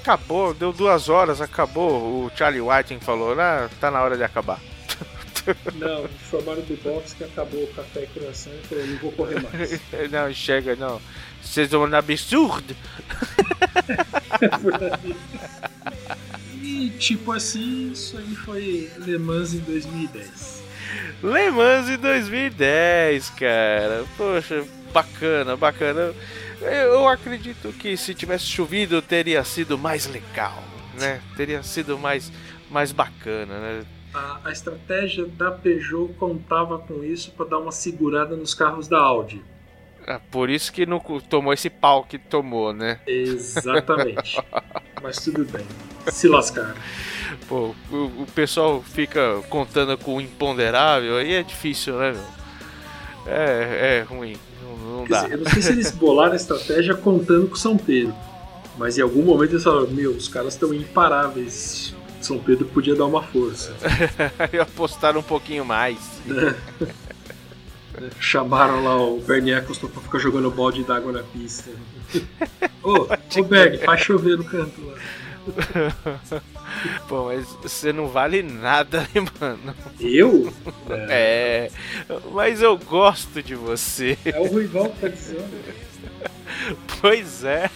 [0.00, 2.26] acabou, deu duas horas, acabou.
[2.26, 4.60] O Charlie Whiting falou, ah, tá na hora de acabar.
[5.74, 9.40] Não, informaram do box que acabou o café e croissant e falou, não vou correr
[9.42, 9.80] mais.
[10.10, 11.00] Não, chega, não.
[11.42, 12.76] Vocês são um absurdo.
[16.68, 20.62] E tipo assim, isso aí foi Le Mans em 2010.
[21.22, 24.04] Le Mans em 2010, cara.
[24.16, 26.12] Poxa, bacana, bacana.
[26.60, 30.62] Eu acredito que se tivesse chovido teria sido mais legal,
[30.98, 31.20] né?
[31.36, 32.32] Teria sido mais,
[32.68, 33.84] mais bacana, né?
[34.16, 38.98] A, a estratégia da Peugeot contava com isso para dar uma segurada nos carros da
[38.98, 39.42] Audi.
[40.06, 40.98] Ah, Por isso que não
[41.28, 42.98] tomou esse pau que tomou, né?
[43.06, 44.42] Exatamente.
[45.02, 45.66] Mas tudo bem.
[46.08, 46.74] Se lascaram.
[47.46, 52.36] Pô, o, o pessoal fica contando com o imponderável, aí é difícil, né, meu?
[53.26, 55.24] É, é ruim, não, não dá.
[55.24, 58.14] dizer, eu não sei se eles bolaram a estratégia contando com São Pedro.
[58.78, 61.94] Mas em algum momento eles falaram, meu, os caras estão imparáveis.
[62.26, 63.72] São Pedro podia dar uma força.
[64.36, 65.96] Aí apostaram um pouquinho mais.
[68.18, 71.70] Chamaram lá o Bernie Eccleston pra ficar jogando balde d'água na pista.
[72.82, 76.42] Ô, ô Bernie, faz chover no canto lá.
[77.08, 79.74] Pô, mas você não vale nada, né, mano?
[80.00, 80.52] Eu?
[81.08, 81.70] É,
[82.32, 84.18] mas eu gosto de você.
[84.24, 85.48] É o Ruivão que tá dizendo.
[87.00, 87.70] Pois é.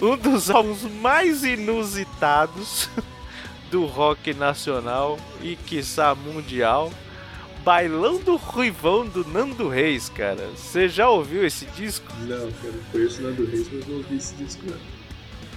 [0.00, 2.88] Um dos álbuns mais inusitados
[3.72, 6.92] do rock nacional e quiçá mundial.
[7.64, 10.46] Bailão do Ruivão do Nando Reis, cara.
[10.54, 12.06] Você já ouviu esse disco?
[12.20, 14.76] Não, cara, eu conheço o Nando Reis, mas não ouvi esse disco não.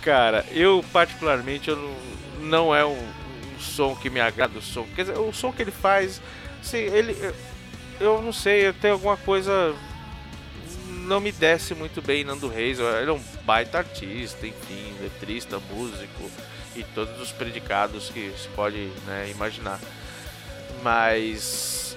[0.01, 1.95] Cara, eu particularmente eu não,
[2.39, 4.87] não é um, um som que me agrada o som.
[4.95, 6.21] Quer dizer, o som que ele faz,
[6.61, 7.17] assim, ele
[7.99, 9.75] eu, não sei, tenho alguma coisa
[11.05, 12.79] não me desce muito bem Nando Reis.
[12.79, 16.31] Ele é um baita artista, enfim, letrista, músico
[16.75, 19.79] e todos os predicados que se pode né, imaginar.
[20.83, 21.95] Mas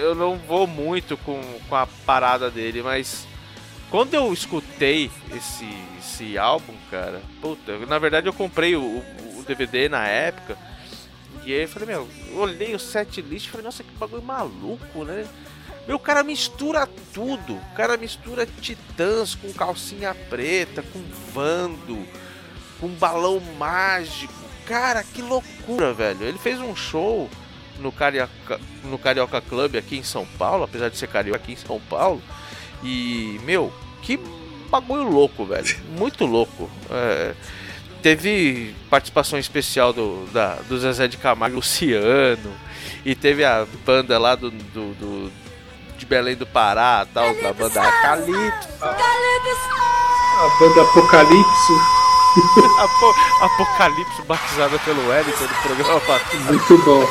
[0.00, 3.26] eu não vou muito com, com a parada dele, mas
[3.90, 9.90] quando eu escutei esse, esse álbum, cara, puta, na verdade eu comprei o, o- DVD
[9.90, 10.56] na época.
[11.44, 14.22] E aí eu falei, meu, eu olhei o set list e falei, nossa, que bagulho
[14.22, 15.26] maluco, né?
[15.86, 17.54] Meu, o cara mistura tudo.
[17.56, 21.02] O cara mistura titãs com calcinha preta, com
[21.34, 22.06] vando,
[22.80, 24.32] com balão mágico.
[24.66, 26.22] Cara, que loucura, velho.
[26.24, 27.28] Ele fez um show
[27.78, 31.56] no Carioca, no Carioca Club aqui em São Paulo, apesar de ser carioca aqui em
[31.56, 32.22] São Paulo.
[32.82, 34.18] E, meu, que
[34.70, 35.76] bagulho louco, velho.
[35.98, 36.70] Muito louco.
[36.90, 37.34] É,
[38.02, 42.54] teve participação especial do, da, do Zezé de Camargo Luciano.
[43.04, 45.32] E teve a banda lá do, do, do-
[45.98, 48.68] de Belém do Pará, tal, da banda Calypso.
[48.80, 52.13] A banda Apocalipse, Apo,
[53.40, 56.40] Apocalipse batizada pelo Wellington do programa passado.
[56.44, 57.06] muito bom.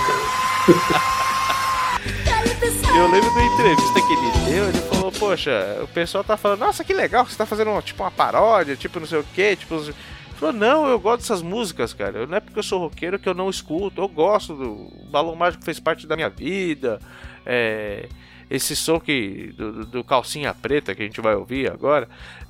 [2.96, 6.84] Eu lembro da entrevista que ele deu, ele falou, poxa, o pessoal tá falando, nossa,
[6.84, 9.76] que legal você tá fazendo uma, tipo uma paródia, tipo não sei o que, tipo.
[9.76, 9.96] Ele
[10.36, 12.28] falou, não, eu gosto dessas músicas, cara.
[12.28, 14.00] Não é porque eu sou roqueiro que eu não escuto.
[14.02, 14.72] Eu gosto do.
[14.72, 17.00] O Balão Mágico fez parte da minha vida.
[17.46, 18.08] É,
[18.50, 19.54] esse som que.
[19.58, 22.08] Do- do calcinha preta que a gente vai ouvir agora.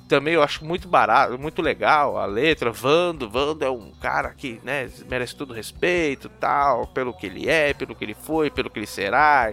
[0.08, 2.70] Também eu acho muito barato, muito legal a letra.
[2.70, 7.72] Vando, Vando é um cara que né, merece todo respeito, tal, pelo que ele é,
[7.72, 9.50] pelo que ele foi, pelo que ele será.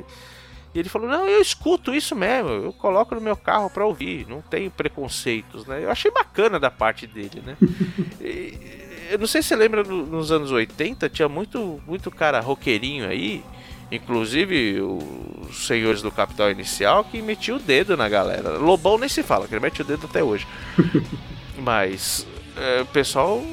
[0.73, 4.27] E ele falou: Não, eu escuto isso mesmo, eu coloco no meu carro pra ouvir,
[4.27, 5.83] não tenho preconceitos, né?
[5.83, 7.55] Eu achei bacana da parte dele, né?
[8.19, 12.39] E, eu não sei se você lembra no- nos anos 80, tinha muito, muito cara
[12.39, 13.43] roqueirinho aí
[13.91, 18.57] Inclusive os senhores do Capital Inicial que metiam o dedo na galera.
[18.57, 20.47] Lobão nem se fala, que ele mete o dedo até hoje.
[21.59, 22.25] Mas
[22.55, 23.43] é, o pessoal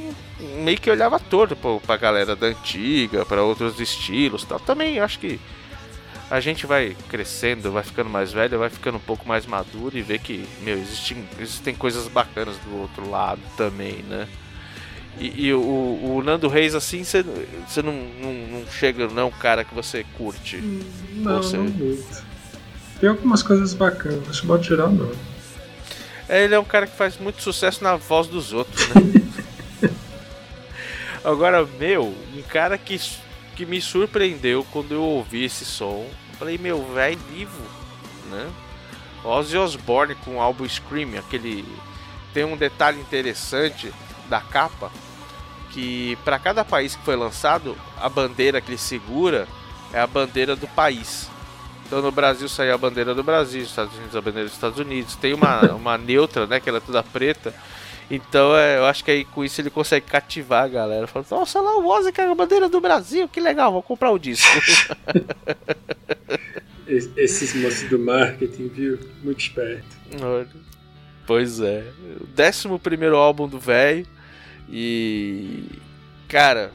[0.63, 4.61] meio que olhava torto pô, pra galera da antiga, para outros estilos tal.
[4.61, 5.41] Também acho que
[6.31, 10.03] a gente vai crescendo, vai ficando mais velho, vai ficando um pouco mais maduro e
[10.03, 14.29] vê que, meu, existem, existem coisas bacanas do outro lado também, né?
[15.19, 17.23] E, e o, o, Nando Reis, assim, você
[17.83, 20.57] não, não, não, chega, não é um cara que você curte?
[21.15, 21.57] Não, você...
[21.57, 22.25] não muito.
[23.01, 25.11] Tem algumas coisas bacanas, mas de modo geral, não.
[26.29, 29.91] É, ele é um cara que faz muito sucesso na voz dos outros, né?
[31.25, 32.99] Agora, meu, um cara que
[33.59, 36.09] que me surpreendeu quando eu ouvi esse som.
[36.39, 37.61] Falei, meu, velho vivo,
[38.31, 38.49] né?
[39.25, 41.65] Ozzy Osbourne com o álbum Scream, aquele
[42.33, 43.93] tem um detalhe interessante
[44.29, 44.93] da capa
[45.79, 49.47] que para cada país que foi lançado, a bandeira que ele segura
[49.93, 51.31] é a bandeira do país.
[51.87, 54.79] Então no Brasil saiu a bandeira do Brasil, nos Estados Unidos a bandeira dos Estados
[54.81, 55.15] Unidos.
[55.15, 57.55] Tem uma, uma neutra, né, que ela é toda preta.
[58.11, 61.07] Então é, eu acho que aí com isso ele consegue cativar a galera.
[61.07, 64.11] Falando, nossa, lá o Ozzy que é a bandeira do Brasil, que legal, vou comprar
[64.11, 64.49] o disco.
[66.89, 68.99] Esses moços do marketing, viu?
[69.23, 69.97] Muito esperto.
[71.25, 71.85] Pois é.
[72.21, 74.05] O décimo primeiro álbum do velho.
[74.69, 75.81] E.
[76.29, 76.73] Cara,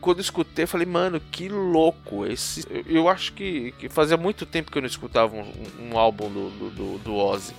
[0.00, 2.26] quando escutei, falei, mano, que louco.
[2.26, 2.66] Esse...
[2.86, 6.70] Eu acho que, que fazia muito tempo que eu não escutava um, um álbum do,
[6.70, 7.54] do, do Ozzy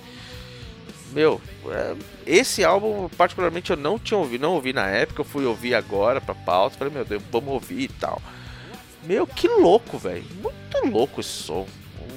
[1.12, 1.94] meu, é,
[2.26, 6.20] esse álbum particularmente eu não tinha ouvido, não ouvi na época, eu fui ouvir agora
[6.20, 8.20] pra pauta, falei, meu Deus, vamos ouvir e tal.
[9.04, 10.24] Meu, que louco, velho.
[10.40, 11.66] Muito louco esse som.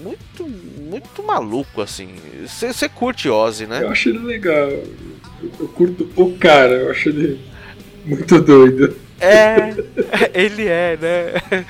[0.06, 0.48] Muito,
[0.80, 2.10] muito maluco, assim.
[2.46, 3.82] Você curte Ozzy, né?
[3.82, 4.70] Eu acho ele legal.
[5.60, 7.40] Eu curto o cara, eu acho ele
[8.06, 8.96] muito doido.
[9.20, 9.74] É,
[10.32, 11.66] ele é, né?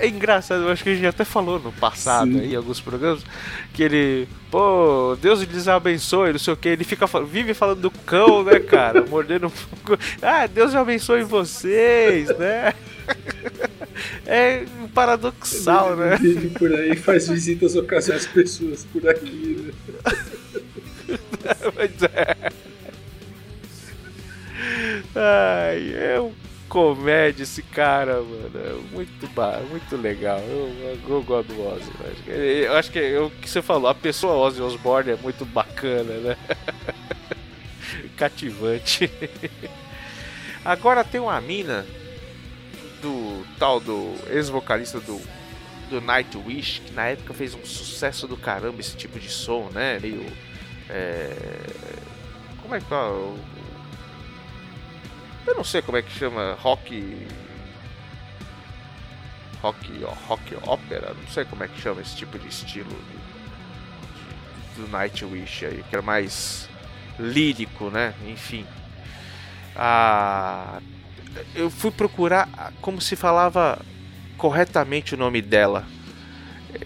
[0.00, 2.40] É engraçado, eu acho que a gente até falou no passado Sim.
[2.40, 3.24] aí, em alguns programas,
[3.72, 7.90] que ele, pô, Deus lhes abençoe, não sei o que, ele fica, vive falando do
[7.90, 9.02] cão, né, cara?
[9.02, 9.50] Mordendo.
[10.20, 12.74] Ah, Deus abençoe vocês, né?
[14.26, 16.16] É paradoxal, ele né?
[16.16, 19.72] Vive por aí faz visitas ocasionais às pessoas por aqui, né?
[21.74, 22.52] Pois é.
[25.14, 26.32] Ai, é um
[26.68, 28.50] comédia esse cara, mano.
[28.54, 30.38] É muito bar, muito legal.
[30.40, 31.90] Eu, eu, eu gosto do Ozzy.
[32.26, 36.14] Eu acho que é o que você falou, a pessoa Ozzy Osbourne é muito bacana,
[36.18, 36.36] né?
[38.16, 39.10] Cativante.
[40.64, 41.86] Agora tem uma mina
[43.00, 45.20] do tal do ex-vocalista do
[45.88, 49.98] do Nightwish, que na época fez um sucesso do caramba esse tipo de som, né?
[49.98, 50.24] Meio.
[50.88, 51.34] É...
[52.62, 53.08] Como é que tá?
[55.46, 57.26] Eu não sei como é que chama rock.
[59.62, 62.90] Rock, rock ópera, não sei como é que chama esse tipo de estilo
[64.76, 66.68] do, do Nightwish aí, que era mais
[67.18, 68.14] lírico, né?
[68.24, 68.64] Enfim.
[69.74, 70.80] Ah,
[71.54, 73.80] eu fui procurar como se falava
[74.36, 75.84] corretamente o nome dela.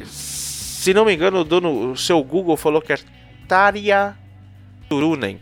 [0.04, 2.98] Se não me engano, o dono, o seu Google falou que é
[3.46, 4.16] Tarja
[4.88, 5.40] Turunen.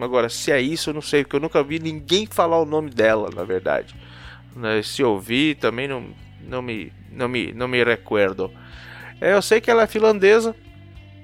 [0.00, 2.90] Agora, se é isso, eu não sei, porque eu nunca vi ninguém falar o nome
[2.90, 3.94] dela, na verdade.
[4.54, 6.06] Né, se ouvir, também não,
[6.40, 8.50] não, me, não, me, não me recuerdo.
[9.20, 10.54] É, eu sei que ela é finlandesa,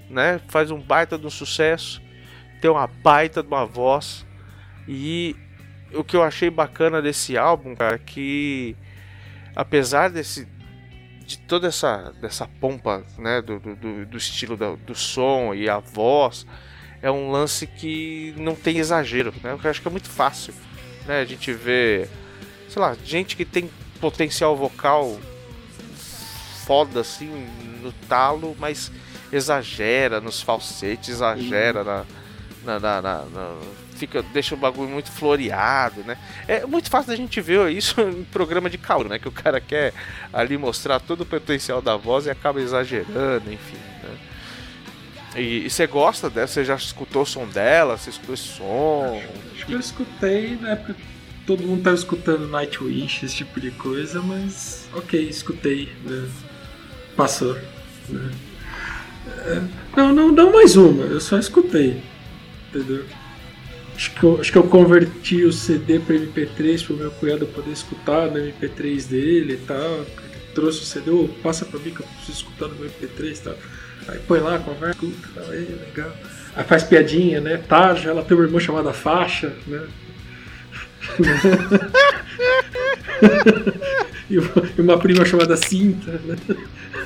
[0.09, 0.41] né?
[0.49, 2.01] Faz um baita de um sucesso,
[2.61, 4.27] tem uma baita de uma voz.
[4.87, 5.35] E
[5.95, 8.77] o que eu achei bacana desse álbum, cara, é que
[9.55, 10.47] apesar desse
[11.25, 15.79] de toda essa dessa pompa, né, do, do, do estilo do, do som e a
[15.79, 16.47] voz,
[17.03, 19.59] é um lance que não tem exagero, né?
[19.63, 20.55] Eu acho que é muito fácil,
[21.07, 21.21] né?
[21.21, 22.09] A gente vê,
[22.69, 23.71] sei lá, gente que tem
[24.01, 25.19] potencial vocal
[26.65, 27.49] foda assim
[27.83, 28.93] no talo, mas
[29.33, 32.07] exagera nos falsetes, exagera na,
[32.65, 33.57] na, na, na, na
[33.99, 36.17] fica deixa o bagulho muito floreado, né?
[36.47, 39.19] É muito fácil da gente ver isso em programa de calor, né?
[39.19, 39.93] Que o cara quer
[40.33, 43.77] ali mostrar todo o potencial da voz e acaba exagerando, enfim.
[45.37, 46.47] E, você gosta dela?
[46.47, 47.97] Você já escutou o som dela?
[47.97, 49.23] Você escutou esse som?
[49.55, 50.97] Acho, que eu escutei na época
[51.49, 55.89] todo mundo tava escutando Nightwish, esse tipo de coisa, mas ok, escutei.
[56.05, 56.29] Né?
[57.17, 57.57] Passou.
[58.11, 58.31] Né?
[59.27, 59.63] É,
[59.97, 62.03] não, não, não mais uma, eu só escutei.
[62.69, 63.07] Entendeu?
[63.99, 67.49] Acho que, eu, acho que eu converti o CD para MP3 para o meu cunhado
[67.49, 70.03] poder escutar no MP3 dele e tal.
[70.03, 73.37] Ele trouxe o CD, oh, passa para mim que eu preciso escutar no meu MP3
[73.37, 73.57] e tal.
[74.07, 76.17] Aí põe lá, conversa, escuta, aí, legal.
[76.55, 77.57] Aí faz piadinha, né?
[77.57, 79.89] Tarja, ela tem uma irmã chamada Faixa, né?
[84.31, 86.37] E uma, e uma prima chamada Cinta, né?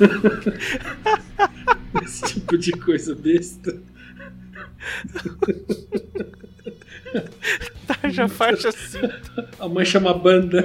[2.04, 3.78] Esse tipo de coisa besta.
[7.86, 9.00] Tá, já faz assim.
[9.58, 10.64] A mãe chama Banda.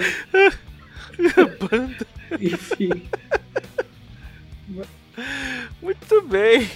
[1.59, 2.07] Banda.
[2.39, 2.89] Enfim.
[5.81, 6.69] Muito bem.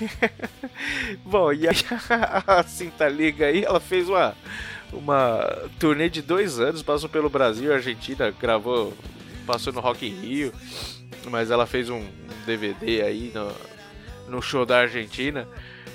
[1.24, 1.76] Bom, e aí
[2.48, 4.34] a Cinta Liga aí, ela fez uma,
[4.92, 8.94] uma turnê de dois anos, passou pelo Brasil, Argentina, gravou,
[9.46, 10.54] passou no Rock in Rio,
[11.30, 12.04] mas ela fez um
[12.46, 13.52] DVD aí no,
[14.28, 15.48] no show da Argentina.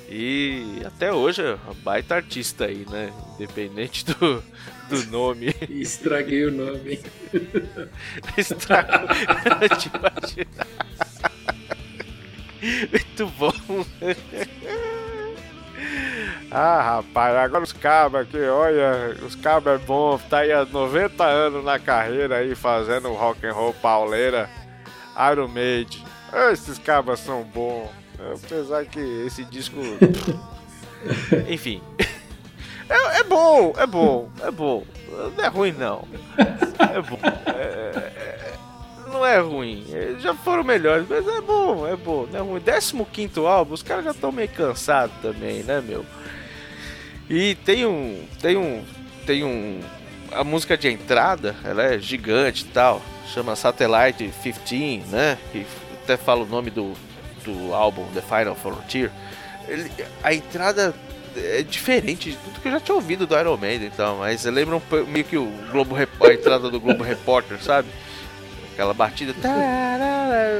[0.08, 3.12] E até hoje é uma baita artista aí, né?
[3.34, 4.42] Independente do,
[4.88, 5.54] do nome.
[5.68, 7.00] Estraguei o nome.
[8.38, 9.08] Estragou.
[12.90, 13.52] Muito bom.
[16.50, 21.24] Ah, rapaz, agora os cabos aqui, olha, os cabos é bom, tá aí há 90
[21.24, 24.48] anos na carreira aí fazendo rock and roll pauleira,
[25.32, 26.02] Iron Maiden.
[26.52, 28.05] Esses cabos são bons.
[28.18, 29.76] Apesar que esse disco.
[31.48, 31.80] Enfim.
[32.88, 34.84] É, é bom, é bom, é bom.
[35.36, 36.06] Não é ruim não.
[36.38, 37.18] É bom.
[37.46, 38.56] É- é-
[39.10, 39.84] não é ruim.
[39.88, 42.26] Eles já foram melhores, mas é bom, é bom.
[42.30, 42.62] Não é ruim.
[43.12, 46.04] 15 álbum, os caras já estão meio cansados também, né, meu?
[47.28, 48.26] E tem um.
[48.40, 48.84] Tem um.
[49.24, 49.80] Tem um.
[50.32, 53.00] A música de entrada, ela é gigante e tal.
[53.32, 54.30] Chama Satellite
[54.64, 55.38] 15, né?
[55.50, 55.66] Que
[56.02, 56.92] até fala o nome do,
[57.50, 59.10] do álbum The Final Frontier.
[59.68, 59.90] Ele-
[60.22, 60.94] a entrada
[61.36, 64.76] é diferente de tudo que eu já tinha ouvido do Iron Maiden, então, mas lembra
[64.76, 67.88] um meio que o Globo Rep- a entrada do Globo Repórter, sabe?
[68.72, 69.34] Aquela batida.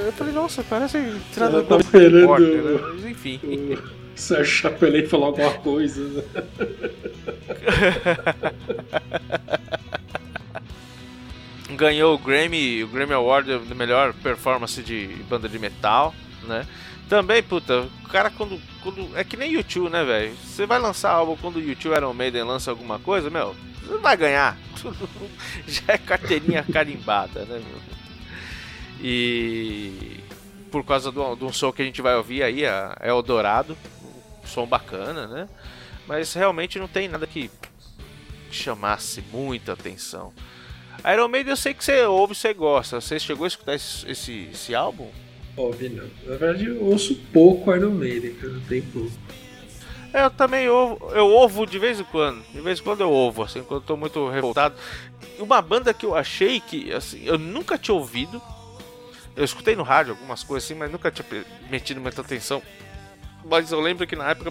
[0.04, 2.80] Eu falei, nossa, parece a entrada Ela do tá Globo Repórter, né?
[2.94, 3.40] Mas enfim.
[4.16, 6.00] O Sérgio Chapelin falou alguma coisa.
[6.02, 6.22] né?
[11.76, 16.14] ganhou o Grammy, o Grammy Award de melhor performance de banda de metal,
[16.46, 16.66] né?
[17.08, 20.36] Também, puta, o cara quando, quando é que nem YouTube, né, velho?
[20.36, 24.00] Você vai lançar álbum quando o YouTube Iron Maiden lança alguma coisa, meu, você não
[24.00, 24.56] vai ganhar.
[25.66, 27.80] Já é carteirinha carimbada, né, meu?
[29.00, 30.20] E
[30.70, 33.76] por causa do, um som que a gente vai ouvir aí, a Eldorado,
[34.42, 35.48] um som bacana, né?
[36.06, 37.50] Mas realmente não tem nada que
[38.50, 40.32] chamasse muita atenção.
[41.12, 43.00] Iron Maiden eu sei que você ouve você gosta.
[43.00, 45.10] Você chegou a escutar esse, esse, esse álbum?
[45.56, 46.04] Ouve não.
[46.24, 48.54] Na verdade, eu ouço pouco Iron Maiden, cara.
[48.68, 49.10] Tem pouco.
[50.12, 52.42] É, Eu também ouvo, eu ouvo de vez em quando.
[52.52, 54.74] De vez em quando eu ouvo, assim, quando eu tô muito revoltado.
[55.38, 58.40] Uma banda que eu achei que, assim, eu nunca tinha ouvido.
[59.34, 62.62] Eu escutei no rádio algumas coisas assim, mas nunca tinha metido muita atenção.
[63.44, 64.50] Mas eu lembro que na época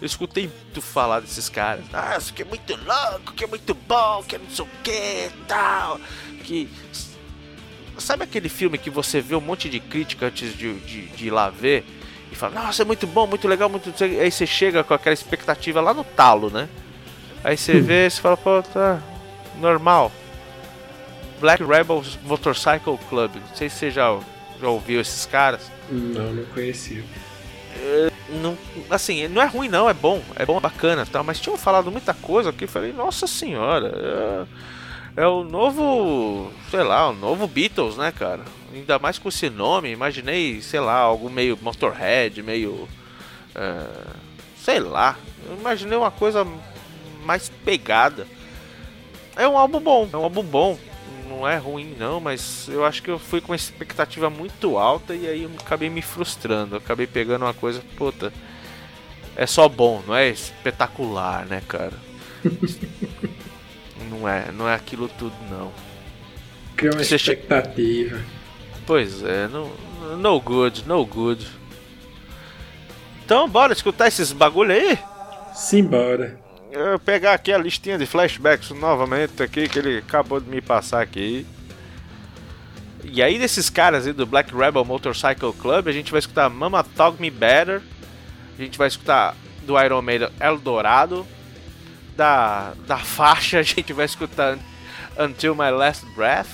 [0.00, 1.84] eu escutei muito falar desses caras.
[1.92, 4.68] Ah, isso aqui é muito louco, que é muito bom, que é não sei o
[4.82, 5.98] que tal.
[6.44, 6.68] Que.
[7.98, 11.30] Sabe aquele filme que você vê um monte de crítica antes de, de, de ir
[11.30, 11.84] lá ver?
[12.30, 13.92] E fala, nossa, é muito bom, muito legal, muito.
[14.02, 16.68] Aí você chega com aquela expectativa lá no talo, né?
[17.42, 19.00] Aí você vê e você fala, pô, tá
[19.60, 20.12] normal.
[21.40, 23.36] Black Rebels Motorcycle Club.
[23.36, 24.18] Não sei se você já,
[24.60, 25.70] já ouviu esses caras.
[25.90, 27.02] Não, não conhecia.
[28.28, 28.58] Não,
[28.90, 31.90] assim, não é ruim não, é bom, é bom, é bacana, tal, mas tinham falado
[31.90, 34.46] muita coisa que eu falei, nossa senhora, é,
[35.18, 38.44] é o novo, sei lá, o novo Beatles, né, cara?
[38.72, 42.88] Ainda mais com esse nome, imaginei, sei lá, algo meio Motorhead, meio,
[43.52, 43.84] é,
[44.56, 46.46] sei lá, eu imaginei uma coisa
[47.24, 48.28] mais pegada.
[49.34, 50.78] É um álbum bom, é um álbum bom,
[51.28, 55.16] não é ruim não, mas eu acho que eu fui com uma expectativa muito alta
[55.16, 56.76] e aí eu acabei me frustrando.
[56.76, 58.32] Eu acabei pegando uma coisa, puta,
[59.34, 61.94] é só bom, não é espetacular, né, cara?
[64.08, 65.72] não é, não é aquilo tudo não.
[66.76, 68.20] Cria uma Você expectativa.
[68.86, 69.70] Pois é, no,
[70.16, 71.46] no good, no good.
[73.24, 74.98] Então, bora escutar esses bagulho aí?
[75.54, 76.38] Simbora.
[76.70, 80.60] Eu vou pegar aqui a listinha de flashbacks novamente aqui que ele acabou de me
[80.60, 81.46] passar aqui.
[83.04, 86.84] E aí desses caras aí do Black Rebel Motorcycle Club, a gente vai escutar Mama
[86.84, 87.82] Talk Me Better.
[88.58, 91.26] A gente vai escutar do Iron Maiden Eldorado.
[92.18, 94.58] Da, da faixa a gente vai escutar
[95.16, 96.48] Until My Last Breath.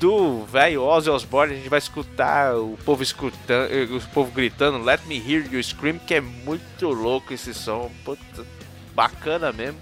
[0.00, 5.02] Do velho Ozzy Osbourne a gente vai escutar o povo escutando, o povo gritando Let
[5.04, 7.90] Me Hear You Scream, que é muito louco esse som.
[8.02, 8.46] Puta,
[8.94, 9.78] bacana mesmo.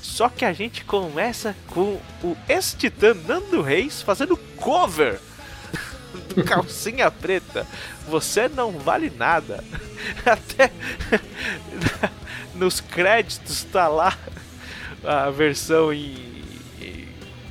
[0.00, 5.18] Só que a gente começa com o ex-titã Nando Reis fazendo cover
[6.28, 7.66] do Calcinha Preta.
[8.06, 9.64] Você não vale nada.
[10.24, 10.70] Até
[12.54, 14.16] nos créditos tá lá
[15.06, 16.14] a versão em,
[16.80, 17.06] em-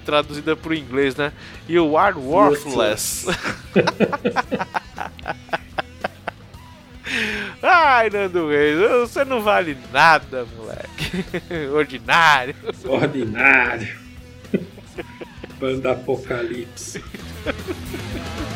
[0.05, 1.31] traduzida pro inglês, né?
[1.67, 3.25] You are worthless.
[7.61, 8.77] Ai, Nando Reis,
[9.09, 11.23] você não vale nada, moleque.
[11.73, 12.55] Ordinário.
[12.85, 13.95] Ordinário.
[15.59, 17.03] Banda Apocalipse.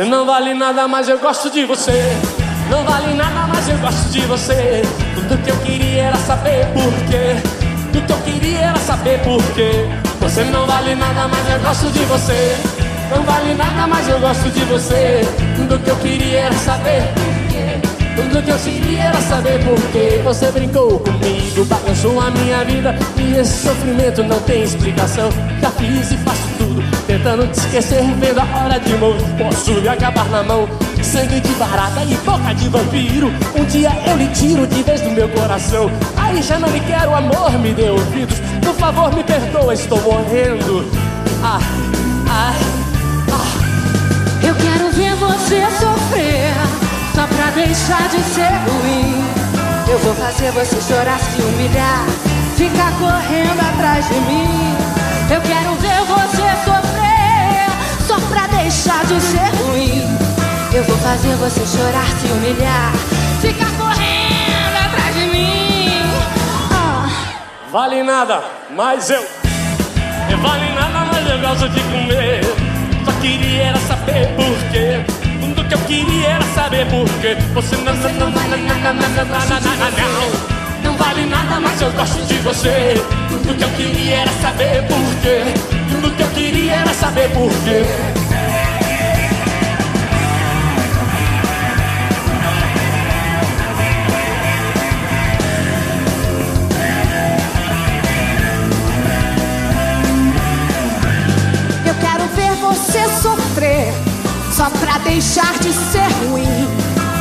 [0.00, 2.16] Você não vale nada, mas eu gosto de você.
[2.70, 4.80] Não vale nada, mas eu gosto de você.
[5.14, 7.36] Tudo que eu queria era saber por quê.
[7.92, 9.86] Tudo que eu queria era saber por quê.
[10.20, 12.56] Você não vale nada, mas eu gosto de você.
[13.14, 15.20] Não vale nada, mas eu gosto de você.
[15.54, 17.88] Tudo que eu queria era saber por quê.
[18.16, 20.22] Tudo que eu queria era saber por quê.
[20.24, 22.98] Você brincou comigo, bagunçou a minha vida.
[23.18, 25.28] E esse sofrimento não tem explicação.
[25.60, 26.49] Já fiz e faço
[27.20, 28.02] tentando te esquecer.
[28.18, 30.68] Vendo a hora de morrer, posso me acabar na mão.
[31.02, 33.32] Sangue de barata e boca de vampiro.
[33.54, 35.90] Um dia eu lhe tiro de vez do meu coração.
[36.16, 38.38] Aí já não me quero, amor, me dê ouvidos.
[38.62, 40.84] Por favor, me perdoa, estou morrendo.
[41.42, 41.60] Ah,
[42.28, 42.54] ah,
[43.32, 44.46] ah.
[44.46, 46.52] Eu quero ver você sofrer,
[47.14, 49.24] só pra deixar de ser ruim.
[49.90, 52.04] Eu vou fazer você chorar, se humilhar,
[52.56, 54.76] ficar correndo atrás de mim.
[55.32, 56.79] Eu quero ver você sofrer,
[58.62, 60.02] deixar de ser ruim.
[60.72, 62.92] Eu vou fazer você chorar, se humilhar,
[63.40, 66.02] ficar correndo atrás de mim.
[66.72, 67.08] Ah.
[67.72, 68.42] Vale nada,
[68.76, 69.22] mas eu.
[70.30, 72.40] eu Vale nada, mas eu gosto de comer.
[73.04, 75.04] Só queria era saber por quê.
[75.40, 77.36] Tudo que eu queria era saber por quê.
[77.54, 80.60] Você não, não, não vale nada, nada, nada, nada, não.
[80.84, 82.94] Não vale nada, mas eu gosto de você.
[83.28, 85.42] Tudo que eu queria era saber por quê.
[85.90, 87.50] Tudo que eu queria era saber por
[104.70, 106.68] só pra deixar de ser ruim.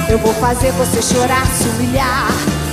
[0.10, 2.28] Eu vou fazer você chorar, se humilhar,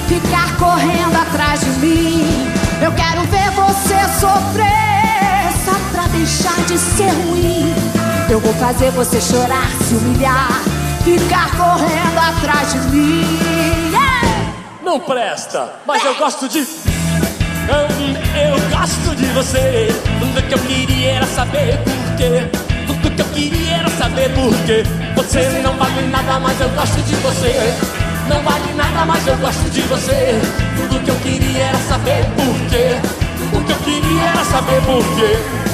[0.08, 2.50] ficar correndo atrás de mim.
[2.82, 7.74] Eu quero ver você sofrer, só pra deixar de ser ruim.
[8.28, 10.50] Eu vou fazer você chorar, se humilhar,
[11.04, 13.90] ficar correndo atrás de mim.
[13.92, 14.52] Yeah!
[14.82, 16.60] Não presta, mas eu gosto de.
[16.60, 19.88] Hum, Eu gosto de você.
[20.20, 22.65] Tudo que eu queria era saber por quê.
[23.16, 24.82] Que eu queria era saber por quê.
[25.16, 27.74] Você não vale nada, mas eu gosto de você.
[28.28, 30.38] Não vale nada, mas eu gosto de você.
[30.76, 33.00] Tudo que eu queria era saber por quê.
[33.38, 35.65] Tudo que eu queria era saber por quê.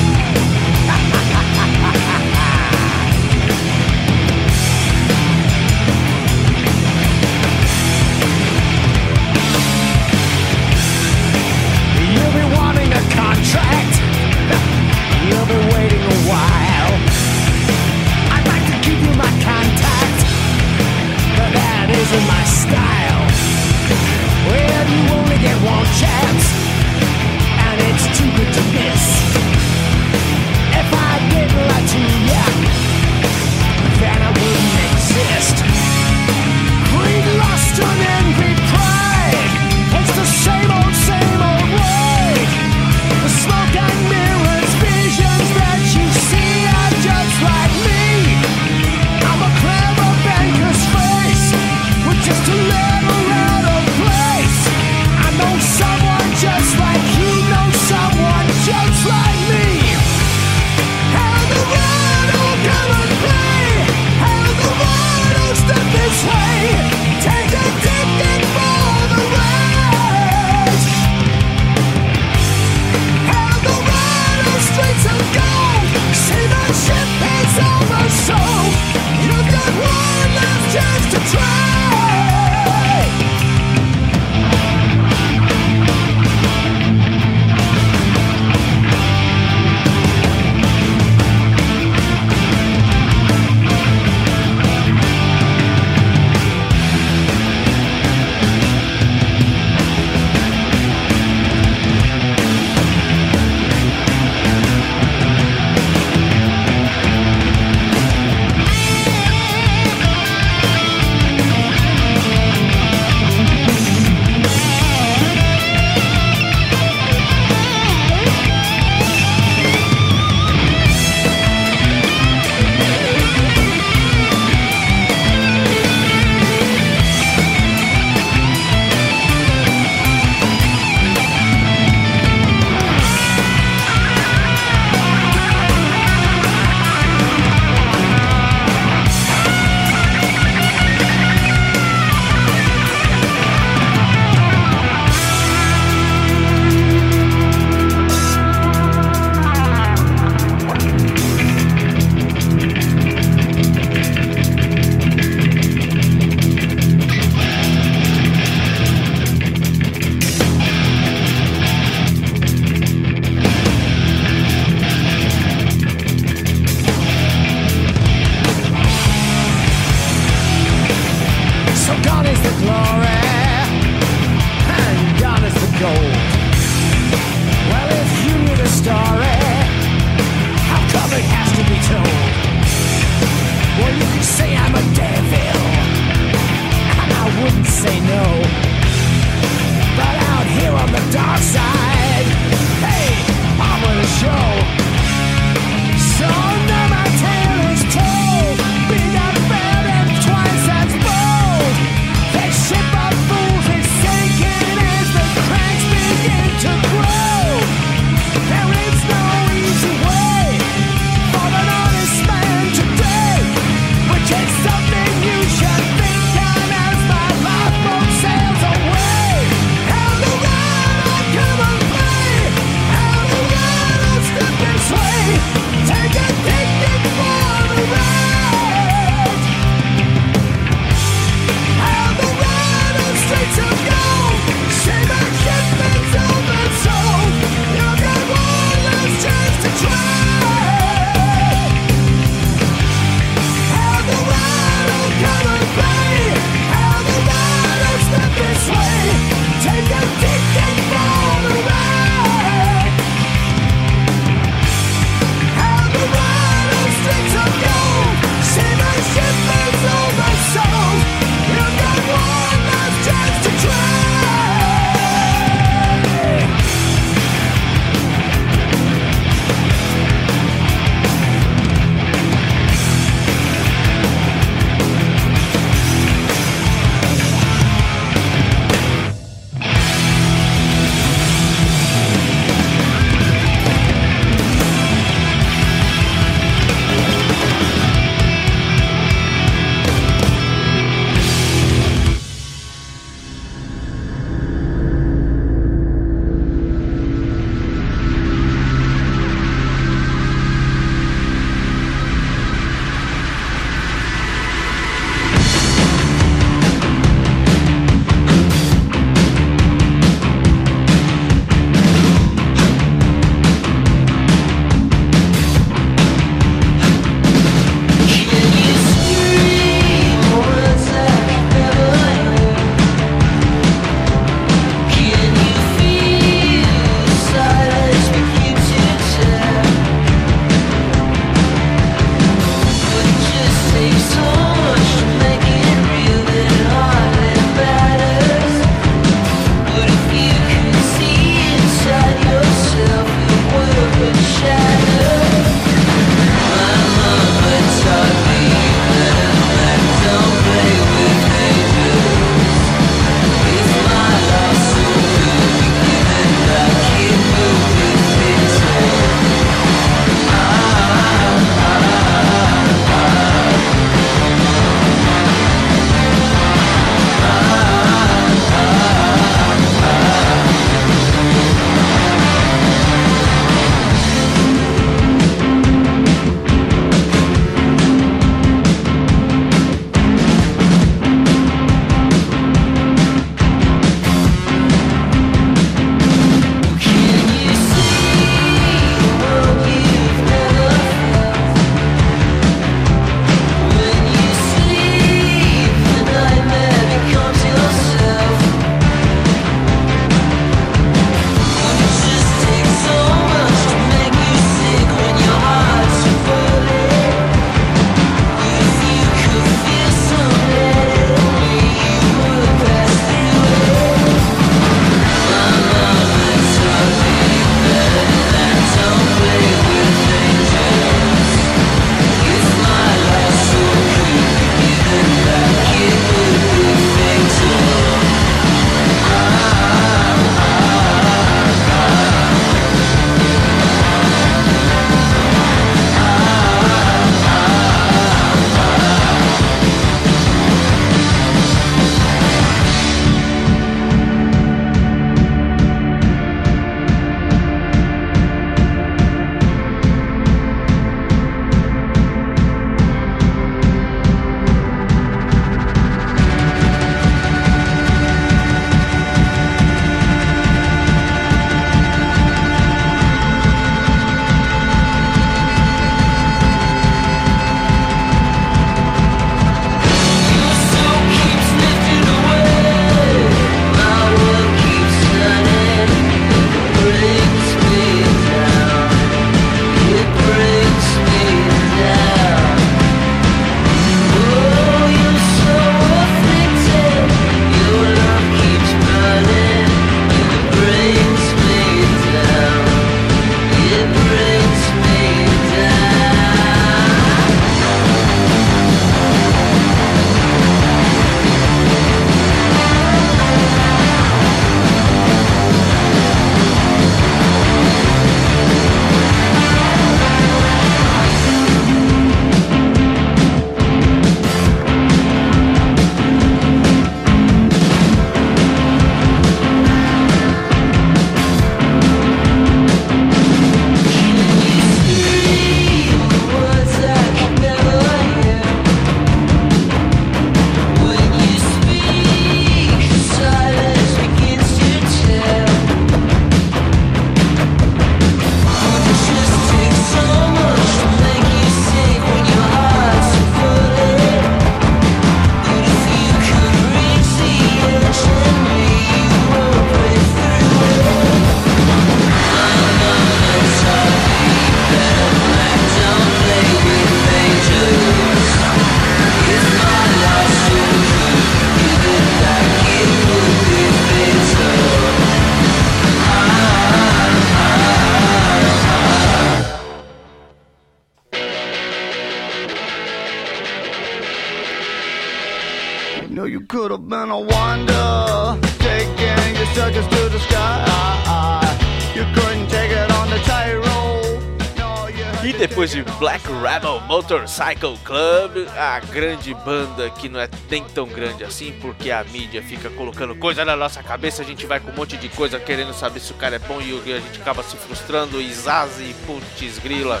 [585.66, 591.24] Depois de Black Rebel Motorcycle Club, a grande banda que não é nem tão grande
[591.24, 594.74] assim, porque a mídia fica colocando coisa na nossa cabeça, a gente vai com um
[594.74, 597.56] monte de coisa querendo saber se o cara é bom e a gente acaba se
[597.56, 600.00] frustrando, e Zazi, putz, grila.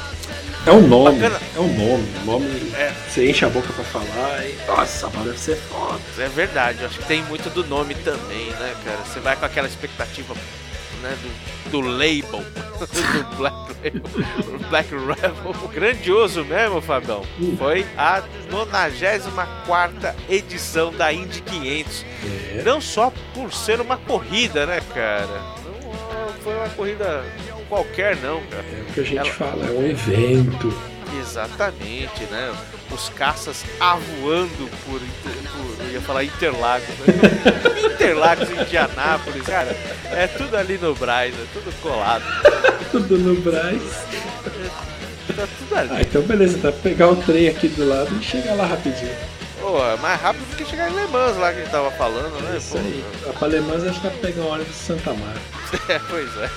[0.66, 1.40] É um nome, Bacana.
[1.56, 2.08] é um nome.
[2.22, 2.92] O nome É.
[3.08, 4.56] você enche a boca pra falar e.
[4.66, 6.00] Nossa, mas deve ser foda.
[6.18, 8.98] É verdade, acho que tem muito do nome também, né, cara?
[9.04, 10.34] Você vai com aquela expectativa,
[11.02, 12.42] né, do, do label,
[13.26, 15.54] do Black Rebel, Black Rebel.
[15.72, 17.22] Grandioso mesmo, Fabão.
[17.58, 22.04] Foi a 94 edição da Indy 500.
[22.58, 22.62] É.
[22.64, 25.40] Não só por ser uma corrida, né, cara?
[25.64, 27.24] Não foi uma corrida
[27.68, 28.64] qualquer, não, cara.
[28.64, 30.95] É o que a gente Ela- fala, é um evento.
[31.14, 32.54] Exatamente, né?
[32.90, 37.14] Os caças avoando por, por eu ia falar Interlagos, né?
[37.94, 39.76] Interlagos, Indianápolis, cara,
[40.10, 42.24] é tudo ali no Braz, é tudo colado,
[42.90, 43.82] Tudo no Braz.
[45.34, 45.90] tá tudo ali.
[45.92, 49.14] Ah, então beleza, pra pegar o trem aqui do lado e chegar lá rapidinho.
[49.60, 51.90] Pô, é mais rápido do que chegar em Le Mans lá que a gente tava
[51.92, 52.56] falando, né?
[52.56, 53.04] Isso Pô, aí.
[53.28, 55.40] A Palemãs acho que dá pra pegar um ônibus de Santa Mara.
[55.88, 56.50] É, pois é.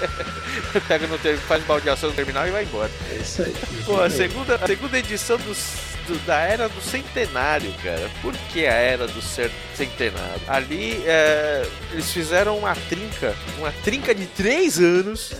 [0.88, 2.92] Pega no terminal, faz baldeação no terminal e vai embora.
[3.12, 3.54] É isso aí.
[3.86, 5.76] Pô, a segunda, a segunda edição dos-
[6.08, 8.10] do- da Era do Centenário, cara.
[8.22, 10.42] Por que a Era do Centenário?
[10.48, 15.34] Ali, é, eles fizeram uma trinca, uma trinca de três anos.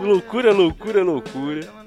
[0.00, 1.84] Loucura, loucura, loucura.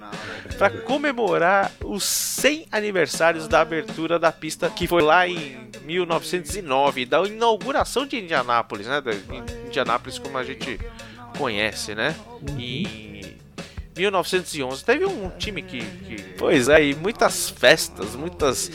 [0.57, 7.21] Pra comemorar os 100 aniversários da abertura da pista, que foi lá em 1909, da
[7.23, 9.01] inauguração de Indianápolis, né?
[9.67, 10.79] Indianápolis como a gente
[11.37, 12.15] conhece, né?
[12.57, 13.35] Em
[13.95, 14.83] 1911.
[14.83, 18.69] Teve um time que, que- Pois é, e muitas festas, muitas.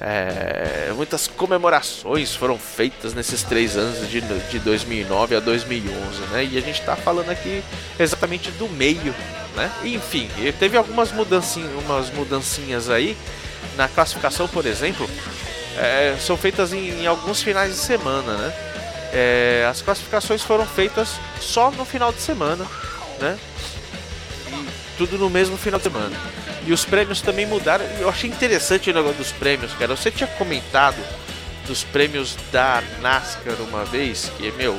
[0.00, 6.44] é, muitas comemorações foram feitas nesses três anos de, de 2009 a 2011, né?
[6.52, 7.62] E a gente tá falando aqui
[7.98, 9.14] exatamente do meio,
[9.56, 9.70] né?
[9.84, 13.16] Enfim, e teve algumas mudancinhas, umas mudancinhas aí.
[13.76, 15.08] Na classificação, por exemplo,
[15.76, 18.54] é, são feitas em, em alguns finais de semana, né?
[19.12, 22.66] É, as classificações foram feitas só no final de semana,
[23.20, 23.38] né?
[24.98, 26.16] tudo no mesmo final de semana.
[26.66, 27.84] E os prêmios também mudaram.
[28.00, 29.94] Eu achei interessante o negócio dos prêmios, cara.
[29.96, 30.96] Você tinha comentado
[31.66, 34.74] dos prêmios da NASCAR uma vez, que, meu,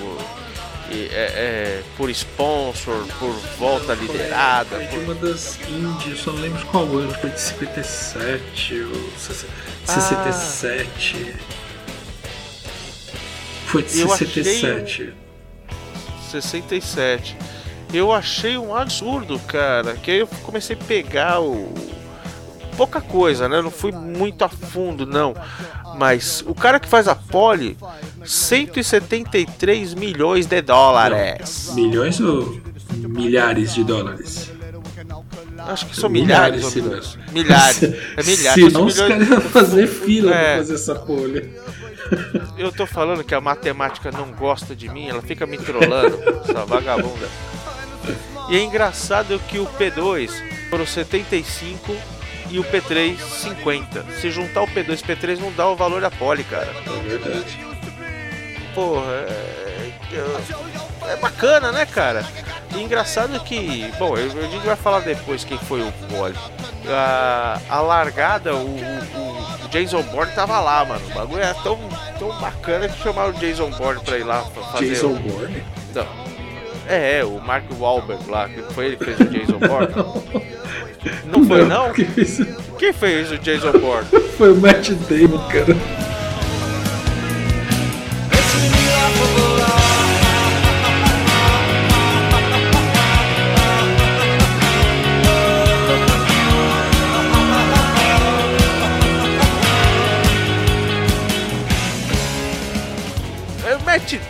[0.91, 4.75] e é, é por sponsor, por volta liderada.
[4.75, 9.09] Foi de por- uma das índias, só não lembro qual ano, foi de 57 ou
[9.17, 11.33] 67.
[13.69, 15.13] Foi de Eu achei 67.
[16.31, 17.37] 67.
[17.93, 19.93] Eu achei um absurdo, cara.
[19.95, 21.73] Que aí eu comecei a pegar o.
[22.77, 23.57] Pouca coisa, né?
[23.57, 25.35] Eu não fui muito a fundo, não.
[25.97, 27.75] Mas o cara que faz a pole,
[28.23, 31.71] 173 milhões de dólares.
[31.73, 32.57] Milhões ou
[32.93, 34.51] milhares de dólares?
[35.67, 37.17] Acho que são Milhares, milhares.
[37.27, 37.33] não.
[37.33, 37.83] Milhares.
[37.83, 38.63] É milhares.
[38.65, 40.43] Se são não, os milhões- caras iam fazer fila É.
[40.55, 41.49] pra fazer essa folha.
[42.57, 46.65] Eu tô falando que a matemática não gosta de mim, ela fica me trollando, essa
[46.65, 47.27] vagabunda.
[48.49, 50.31] E é engraçado que o P2
[50.69, 51.95] foram 75
[52.49, 54.05] e o P3 50.
[54.19, 56.67] Se juntar o P2 e o P3 não dá o valor da pole, cara.
[56.85, 57.59] É verdade.
[58.73, 62.25] Porra, é, é- é bacana, né, cara?
[62.75, 66.35] E engraçado que, bom, eu- a gente vai falar depois quem foi o pole.
[66.87, 71.01] A, a largada, o- o Jason Bourne tava lá, mano.
[71.09, 71.77] O bagulho é tão,
[72.17, 74.89] tão bacana que chamaram o Jason Bourne pra ir lá pra fazer.
[74.89, 75.63] Jason Bourne?
[75.93, 76.05] Não.
[76.87, 80.49] É, é, o Mark Wahlberg lá, que foi ele que fez o Jason Bourne.
[81.25, 81.93] Não foi, não?
[81.93, 82.41] Quem fez-
[82.77, 84.07] Quem fez o Jason Bourne?
[84.37, 85.75] Foi o Matt Damon, cara.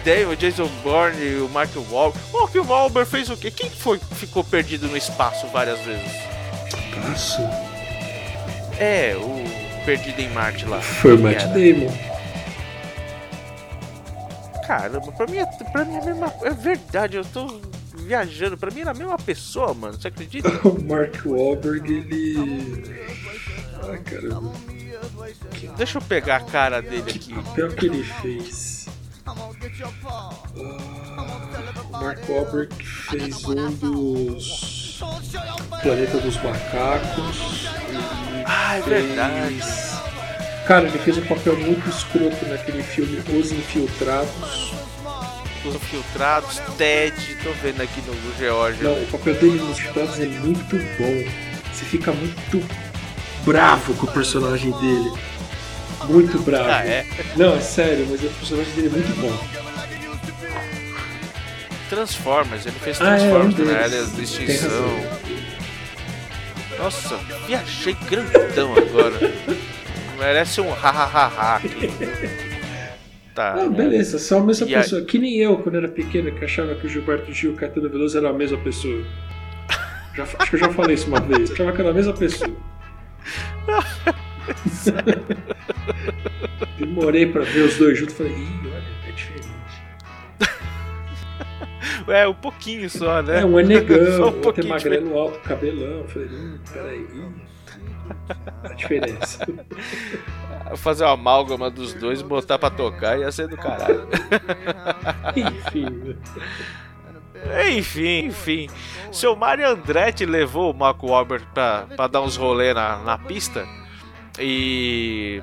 [0.01, 2.17] O Damon, o Jason Bourne e o Mark Wahlberg.
[2.33, 3.51] O Mark Wahlberg fez o quê?
[3.51, 6.11] Quem foi que ficou perdido no espaço várias vezes?
[6.95, 7.41] Passo.
[8.79, 10.81] É, o Perdido em Marte lá.
[10.81, 11.43] Foi o Matt?
[11.45, 11.91] Damon.
[14.67, 16.33] Caramba, pra mim, é, pra mim é a mesma.
[16.43, 17.59] É verdade, eu tô
[17.95, 18.57] viajando.
[18.57, 19.99] Pra mim era a mesma pessoa, mano.
[19.99, 20.49] Você acredita?
[20.67, 22.83] O Mark Wahlberg, ele.
[23.89, 24.53] Ai caramba.
[25.75, 27.33] Deixa eu pegar a cara dele aqui.
[27.55, 28.78] Pior que ele fez.
[29.29, 31.25] Ah,
[31.87, 34.99] o Mark Wahlberg fez um dos.
[35.83, 37.67] Planeta dos Macacos.
[38.45, 39.63] Ah, é fez- verdade.
[40.67, 44.73] Cara, ele fez um papel muito escroto naquele filme Os Infiltrados.
[45.65, 48.83] Os infiltrados, Ted, tô vendo aqui no Georgia.
[48.89, 51.31] Não, o papel dele nos Infiltrados é muito bom.
[51.73, 52.65] Você fica muito
[53.45, 55.11] bravo com o personagem dele.
[56.07, 56.69] Muito bravo.
[56.69, 57.05] Ah, é?
[57.35, 59.37] Não, é sério, mas o personagem dele é muito bom.
[61.89, 64.09] Transformers, ele fez Ah, é, um Transformers, né?
[64.15, 65.19] Tem extinção.
[66.77, 69.15] Nossa, viajei grandão agora.
[70.17, 71.89] Merece um ha-ha-ha-ha aqui.
[73.35, 73.55] Tá.
[73.63, 75.01] Ah, beleza, só a mesma E pessoa.
[75.03, 77.89] Que nem eu, quando era pequeno, que achava que o Gilberto Gil e o Caetano
[77.89, 79.03] Veloso eram a mesma pessoa.
[80.15, 81.49] Já- acho que eu já falei isso uma vez.
[81.49, 82.51] Eu achava que era a mesma pessoa.
[86.77, 89.49] Demorei pra ver os dois juntos falei, ih, olha, é diferente.
[92.07, 93.41] É, um pouquinho só, né?
[93.41, 96.03] É, um é negão, Só um outro é magrelo alto, cabelão.
[96.07, 97.07] Falei, hum, peraí.
[97.13, 97.31] hum.
[98.63, 99.47] A diferença.
[100.77, 104.07] Fazer uma amálgama dos dois, botar pra tocar ia ser do caralho.
[105.35, 106.15] Enfim?
[107.77, 108.67] Enfim, enfim.
[109.11, 113.67] Seu Mario Andretti levou o Marco Wahlberg pra, pra dar uns rolê na, na pista
[114.39, 115.41] e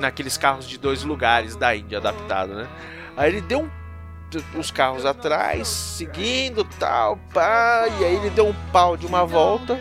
[0.00, 2.68] naqueles carros de dois lugares da Índia adaptado, né?
[3.16, 8.54] Aí ele deu um, os carros atrás, seguindo tal, pá, e aí ele deu um
[8.72, 9.78] pau de uma volta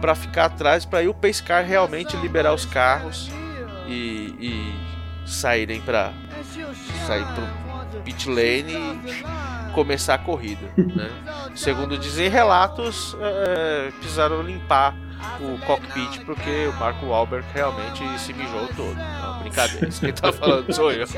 [0.00, 3.30] pra ficar atrás, pra aí o Pace Car realmente liberar os carros
[3.86, 6.12] e, e saírem pra
[7.06, 11.10] sair pro pit lane e começar a corrida, né?
[11.54, 14.94] Segundo dizem relatos, é, precisaram limpar
[15.40, 18.94] o cockpit porque o Marco Wahlberg realmente se mijou todo.
[18.94, 21.06] Não, brincadeira, isso quem tá falando sou eu.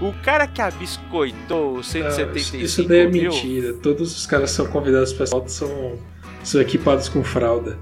[0.00, 3.74] O cara que abiscoitou os Não, 175 isso, isso daí é mil, mentira.
[3.74, 5.98] Todos os caras que são convidados para essa foto são,
[6.42, 7.78] são equipados com fralda.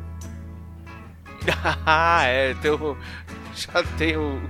[1.84, 2.96] Ah, é, tem o,
[3.54, 4.40] já tem o,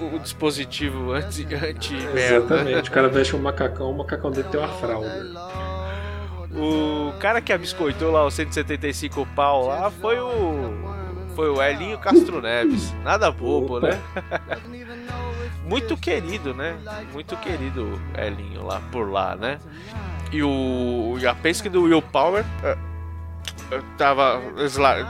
[0.00, 1.96] o, o dispositivo anti, anti.
[1.96, 2.90] Exatamente.
[2.90, 5.08] O cara veste um macacão, o macacão dele tem uma fralda.
[6.56, 10.96] O cara que abiscoitou lá o 175 pau lá foi o
[11.34, 12.94] foi o Elinho Castro Neves.
[13.04, 13.88] Nada bobo, Opa.
[13.88, 14.00] né?
[15.68, 16.78] Muito querido, né?
[17.12, 19.58] Muito querido Elinho lá por lá, né?
[20.32, 22.44] E o e a pesca do Will Power
[23.96, 24.40] tava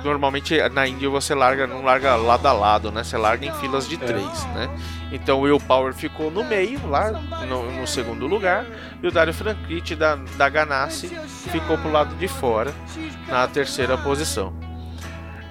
[0.02, 3.04] normalmente na Índia você larga não larga lado a lado, né?
[3.04, 4.68] Você larga em filas de três, né?
[5.12, 7.12] Então o Will Power ficou no meio lá
[7.46, 8.64] no, no segundo lugar
[9.02, 11.08] e o Dario Franchitti da, da Ganassi
[11.50, 12.72] ficou pro lado de fora
[13.28, 14.52] na terceira posição.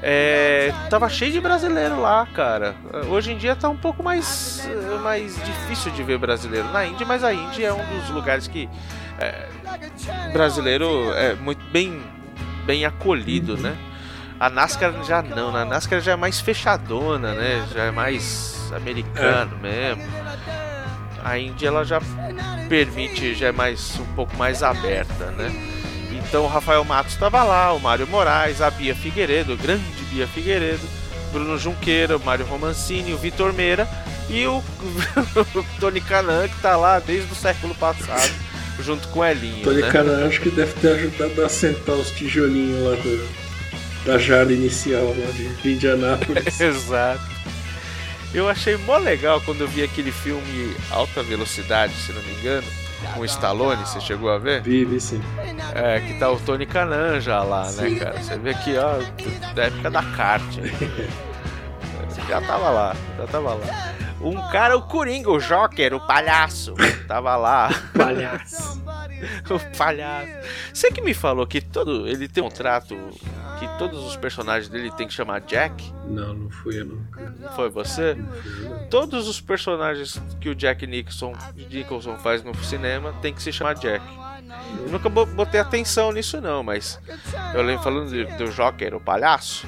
[0.08, 2.76] É, tava cheio de brasileiro lá, cara.
[3.10, 4.70] Hoje em dia tá um pouco mais,
[5.02, 8.70] mais difícil de ver brasileiro na Índia, mas a Índia é um dos lugares que
[9.18, 9.48] é,
[10.32, 12.04] brasileiro é muito bem,
[12.66, 13.78] bem acolhido, né?
[14.40, 15.62] A NASCAR já não, né?
[15.62, 17.66] a NASCAR já é mais fechadona, né?
[17.74, 20.04] Já é mais americano mesmo.
[21.24, 22.02] A Índia ela já
[22.68, 25.52] permite, já é mais um pouco mais aberta, né?
[26.12, 30.28] Então o Rafael Matos estava lá, o Mário Moraes, a Bia Figueiredo, o grande Bia
[30.28, 30.88] Figueiredo,
[31.32, 33.88] Bruno Junqueira, o Mário Romancini, o Vitor Meira
[34.30, 38.32] e o, o Tony Canan, que tá lá desde o século passado,
[38.80, 39.64] junto com o Elinho.
[39.64, 39.92] Tony né?
[39.92, 45.06] Canan acho que deve ter ajudado a assentar os tijolinhos lá da, da jarda inicial
[45.06, 46.60] lá de, Indianápolis.
[46.60, 47.36] Exato.
[48.34, 52.68] Eu achei mó legal quando eu vi aquele filme Alta Velocidade, se não me engano,
[53.14, 54.62] com o Stallone, você chegou a ver?
[54.62, 55.22] Vive sim.
[55.74, 58.22] É, que tá o Tony Canan já lá, né, cara?
[58.22, 58.98] Você vê aqui, ó,
[59.54, 60.44] da época da kart.
[62.28, 63.94] já tava lá, já tava lá.
[64.22, 66.74] Um cara, o Coringa, o Joker, o palhaço,
[67.08, 67.70] tava lá.
[67.96, 68.82] Palhaço.
[69.50, 70.32] o palhaço.
[70.74, 72.96] Você que me falou que todo ele tem um trato
[73.60, 75.94] que todos os personagens dele tem que chamar Jack?
[76.08, 77.34] Não, não fui eu nunca.
[77.40, 78.16] Não foi você?
[78.16, 78.88] Não fui eu.
[78.90, 81.34] Todos os personagens que o Jack Nicholson,
[81.70, 84.04] Nicholson faz no cinema tem que se chamar Jack.
[84.80, 87.00] Eu nunca bo- botei atenção nisso não, mas
[87.54, 89.68] eu lembro falando do Joker, o palhaço.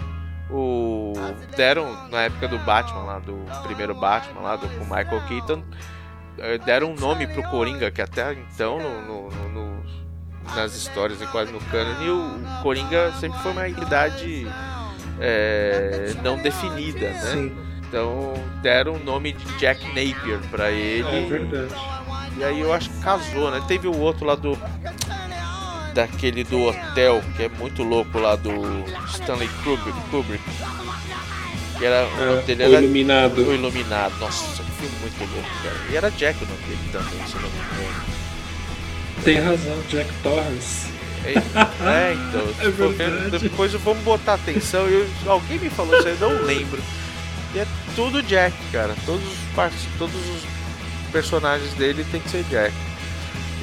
[0.49, 1.13] O
[1.55, 5.61] deram na época do Batman lá, do primeiro Batman lá, do com Michael Keaton,
[6.37, 11.21] eh, deram um nome pro Coringa que até então no, no- no- no- nas histórias
[11.21, 14.47] e quase no canon, e o Coringa sempre foi uma entidade
[15.19, 17.19] eh, não definida, né?
[17.19, 17.57] Sim,
[17.87, 21.07] Então deram o nome de Jack Napier pra ele.
[21.07, 21.75] é verdade.
[22.37, 23.61] E aí eu acho que casou, né?
[23.67, 24.57] Teve o outro lá do.
[25.97, 28.51] Daquele do hotel, que é muito louco lá do
[29.15, 29.99] Stanley Kubrick.
[30.11, 30.43] Kubrick
[31.75, 33.41] que era, o nome É, dele o era Iluminado.
[33.41, 34.15] O Iluminado.
[34.19, 35.75] Nossa, que filme muito louco, cara.
[35.89, 38.05] E era Jack o nome dele também, se eu não me engano.
[39.23, 40.87] Tem razão, Jack Torrance.
[41.25, 42.47] É, então.
[42.61, 43.39] É verdade.
[43.39, 44.85] Depois vamos botar atenção.
[44.85, 46.79] Eu, alguém me falou isso aí, eu não lembro.
[47.55, 48.95] E é tudo Jack, cara.
[49.03, 52.71] Todos os, todos os personagens dele tem que ser Jack.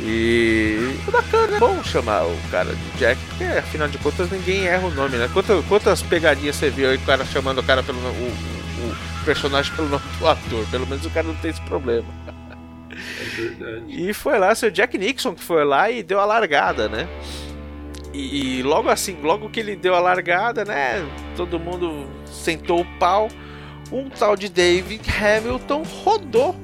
[0.01, 4.66] E é bacana, é bom chamar o cara de Jack, porque afinal de contas ninguém
[4.66, 5.31] erra o nome, né?
[5.33, 9.25] Quantas, quantas pegadinhas você viu aí o cara chamando o cara pelo o, o, o
[9.25, 10.66] personagem pelo nome do ator?
[10.71, 12.07] Pelo menos o cara não tem esse problema.
[12.91, 13.85] É verdade.
[13.89, 17.09] E foi lá, seu Jack Nixon que foi lá e deu a largada, né?
[18.12, 21.05] E, e logo assim, logo que ele deu a largada, né?
[21.37, 23.29] Todo mundo sentou o pau.
[23.93, 26.57] Um tal de David Hamilton rodou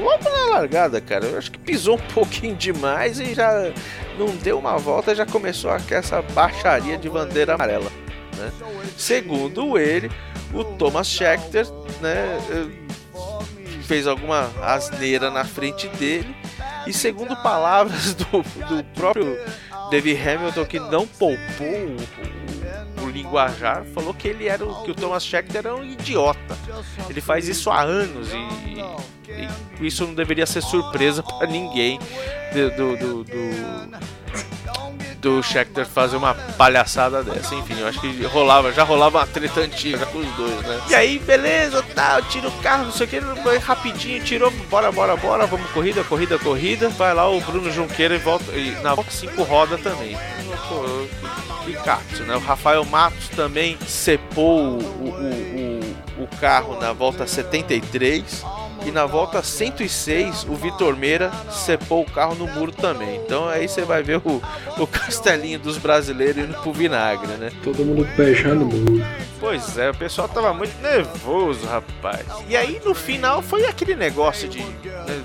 [0.00, 1.26] logo na largada, cara.
[1.26, 3.72] Eu acho que pisou um pouquinho demais e já
[4.18, 7.90] não deu uma volta, já começou essa baixaria de bandeira amarela.
[8.36, 8.52] Né?
[8.96, 10.10] Segundo ele,
[10.52, 11.66] o Thomas Scheckter,
[12.00, 12.38] né?
[12.50, 12.88] eh,
[13.84, 16.36] fez alguma asneira na frente dele.
[16.86, 19.36] E segundo palavras do, do próprio
[19.90, 21.96] David Hamilton, que não poupou
[23.22, 26.58] linguajar, falou que ele era o, que o Thomas Scheckter era um idiota.
[27.08, 28.36] Ele faz isso há anos e,
[29.80, 31.98] e isso não deveria ser surpresa para ninguém
[32.52, 33.98] do, do, do, do,
[35.20, 37.54] do Scheckter fazer uma palhaçada dessa.
[37.54, 40.80] Enfim, eu acho que rolava, já rolava uma treta antiga com os dois, né?
[40.88, 43.18] E aí, beleza, tal, tira o carro, não sei o que,
[43.58, 46.88] rapidinho, tirou, bora, bora, bora, vamos corrida, corrida, corrida.
[46.90, 50.16] Vai lá o Bruno Junqueira e volta, e na volta 5 roda também.
[51.84, 52.34] Cacto, né?
[52.34, 58.44] O Rafael Matos também cepou o, o, o, o carro na volta 73.
[58.86, 63.16] E na volta 106, o Vitor Meira cepou o carro no muro também.
[63.16, 64.42] Então aí você vai ver o,
[64.78, 67.50] o castelinho dos brasileiros indo pro vinagre, né?
[67.62, 69.04] Todo mundo beijando o muro.
[69.40, 72.24] Pois é, o pessoal tava muito nervoso, rapaz.
[72.48, 74.60] E aí no final foi aquele negócio de.
[74.60, 75.22] Né,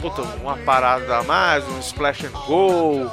[0.00, 3.10] puta, uma parada a mais, um splash and go.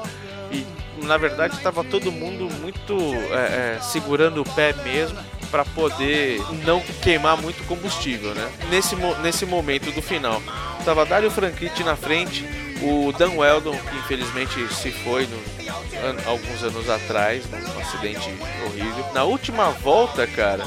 [0.52, 0.66] E
[1.06, 2.96] na verdade tava todo mundo muito
[3.34, 5.20] é, é, segurando o pé mesmo
[5.52, 8.50] para poder não queimar muito combustível, né?
[8.70, 10.42] Nesse, nesse momento do final.
[10.86, 12.44] Tava Dario Franchitti na frente,
[12.82, 18.28] o Dan Weldon, que infelizmente se foi no- an- alguns anos atrás, num acidente
[18.66, 19.06] horrível.
[19.14, 20.64] Na última volta, cara,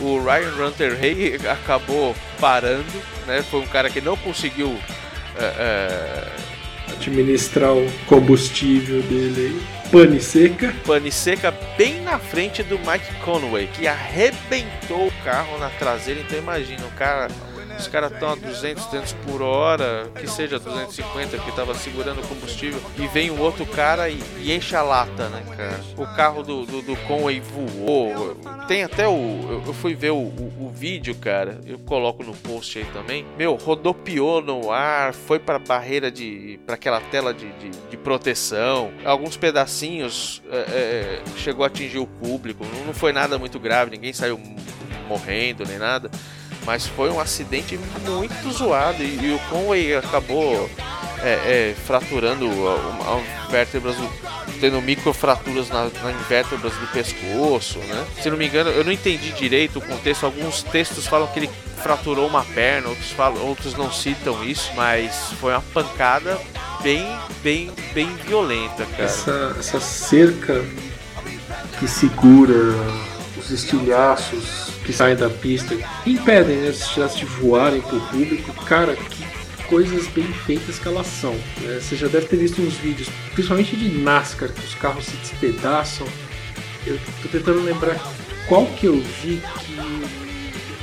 [0.00, 2.84] o Ryan Runter Hay acabou parando,
[3.26, 3.42] né?
[3.48, 4.76] Foi um cara que não conseguiu
[5.38, 6.32] é, é,
[6.94, 9.81] Administrar o combustível dele aí.
[9.92, 10.72] Pane seca.
[10.86, 16.22] pane seca bem na frente do Mike Conway, que arrebentou o carro na traseira.
[16.22, 17.28] Então imagina, o cara,
[17.78, 22.28] os caras estão a 200, 300 por hora, que seja 250, que tava segurando o
[22.28, 25.80] combustível, e vem um outro cara e, e enche a lata, né, cara?
[25.96, 28.36] O carro do, do, do Conway voou.
[28.66, 29.12] Tem até o.
[29.48, 31.60] Eu, eu fui ver o, o, o vídeo, cara.
[31.66, 33.26] Eu coloco no post aí também.
[33.36, 36.60] Meu, rodopiou no ar, foi pra barreira de.
[36.64, 38.90] para aquela tela de, de, de proteção.
[39.04, 42.64] Alguns pedacinhos é, é, chegou a atingir o público.
[42.64, 44.40] Não, não foi nada muito grave, ninguém saiu
[45.08, 46.10] morrendo nem nada.
[46.64, 50.70] Mas foi um acidente muito zoado e, e o Conway acabou
[51.22, 52.74] é, é, fraturando a,
[53.14, 54.08] a vértebras, do,
[54.60, 58.06] tendo microfraturas na, nas vértebras do pescoço, né?
[58.20, 60.26] Se não me engano, eu não entendi direito o contexto.
[60.26, 61.50] Alguns textos falam que ele
[61.82, 66.38] fraturou uma perna, outros, falam, outros não citam isso, mas foi uma pancada
[66.82, 67.06] bem,
[67.42, 69.04] bem, bem violenta, cara.
[69.04, 70.64] Essa, essa cerca
[71.78, 72.74] que segura
[73.36, 75.76] os estilhaços que saem da pista,
[76.06, 78.52] impedem né, os estilhaços de voarem pro público.
[78.64, 79.24] Cara, que
[79.72, 81.32] coisas bem feitas que elas são.
[81.62, 81.80] né?
[81.80, 86.06] Você já deve ter visto uns vídeos, principalmente de NASCAR, que os carros se despedaçam.
[86.86, 87.96] Eu tô tentando lembrar
[88.48, 89.78] qual que eu vi que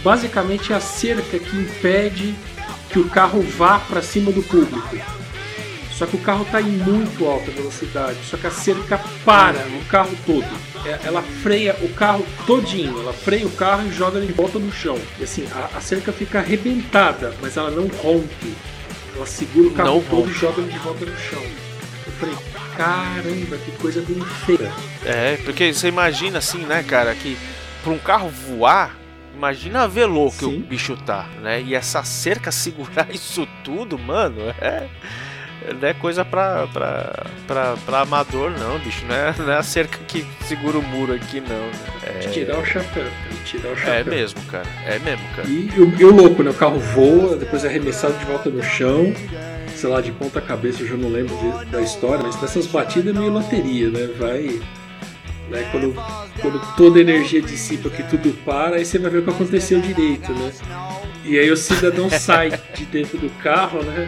[0.03, 2.34] basicamente é a cerca que impede
[2.89, 4.97] que o carro vá para cima do público.
[5.99, 9.85] Só que o carro está em muito alta velocidade, só que a cerca para o
[9.89, 10.47] carro todo.
[10.85, 14.57] É, Ela freia o carro todinho, ela freia o carro e joga ele de volta
[14.57, 14.97] no chão.
[15.19, 18.53] E assim, a, a cerca fica arrebentada, mas ela não rompe.
[19.13, 20.31] Ela segura o carro Não todo rompe.
[20.31, 21.43] e joga ele de volta no chão.
[22.07, 22.35] Eu falei,
[22.77, 24.71] caramba, que coisa bem feita.
[25.03, 27.38] É, porque você imagina assim, né, cara, que
[27.84, 28.95] para um carro voar,
[29.35, 30.59] imagina a velô que Sim.
[30.59, 31.61] o bicho tá, né?
[31.61, 34.88] E essa cerca segurar isso tudo, mano, é.
[35.80, 39.06] Não é coisa pra, pra, pra, pra amador, não, bicho.
[39.06, 42.19] Não é, não é a cerca que segura o muro aqui, não.
[42.22, 43.06] De tirar o chapéu,
[43.45, 43.94] tirar o É, chapéu.
[43.95, 44.65] é mesmo, cara.
[44.86, 45.48] É mesmo, cara.
[45.48, 46.52] E o, e o louco, né?
[46.52, 49.14] O carro voa, depois é arremessado de volta no chão.
[49.76, 53.15] Sei lá, de ponta cabeça, eu já não lembro de- da história, mas nessas batidas
[53.15, 54.10] é meio loteria, né?
[54.18, 54.60] Vai.
[55.49, 55.95] Né, quando,
[56.41, 59.80] quando toda a energia dissipa que tudo para, aí você vai ver o que aconteceu
[59.81, 60.52] direito, né?
[61.26, 64.07] E aí o cidadão sai de dentro do carro, né?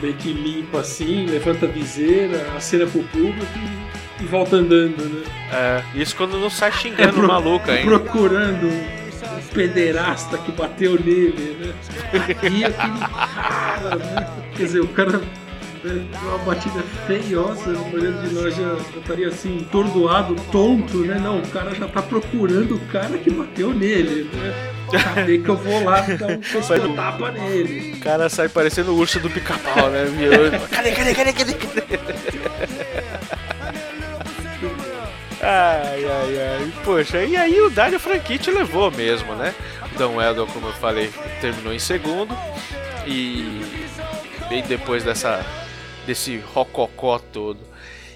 [0.00, 3.86] Meio que limpa assim, levanta a viseira, acena pro público e
[4.20, 5.24] e volta andando, né?
[5.52, 7.98] É, isso quando não sai xingando o maluco ainda.
[7.98, 11.74] Procurando um pederasta que bateu nele, né?
[12.50, 14.26] E aquele cara, né?
[14.56, 15.20] Quer dizer, o cara
[16.22, 21.18] uma batida feiosa, o marido de nós já, estaria assim, tordoado, tonto, né?
[21.18, 24.72] Não, o cara já tá procurando o cara que bateu nele, né?
[24.90, 27.94] Cadê que eu vou lá dar um tapa nele?
[27.94, 30.04] O cara sai parecendo o urso do pica-pau, né?
[30.70, 31.82] Cadê, cadê, cadê, cadê, cadê?
[35.42, 36.72] Ai, ai, ai.
[36.84, 39.54] Poxa, e aí o Dario Franchitti levou mesmo, né?
[39.94, 41.10] O Dan Weldon, como eu falei,
[41.40, 42.36] terminou em segundo.
[43.06, 43.60] E
[44.48, 45.44] bem depois dessa
[46.06, 47.58] desse rococó todo.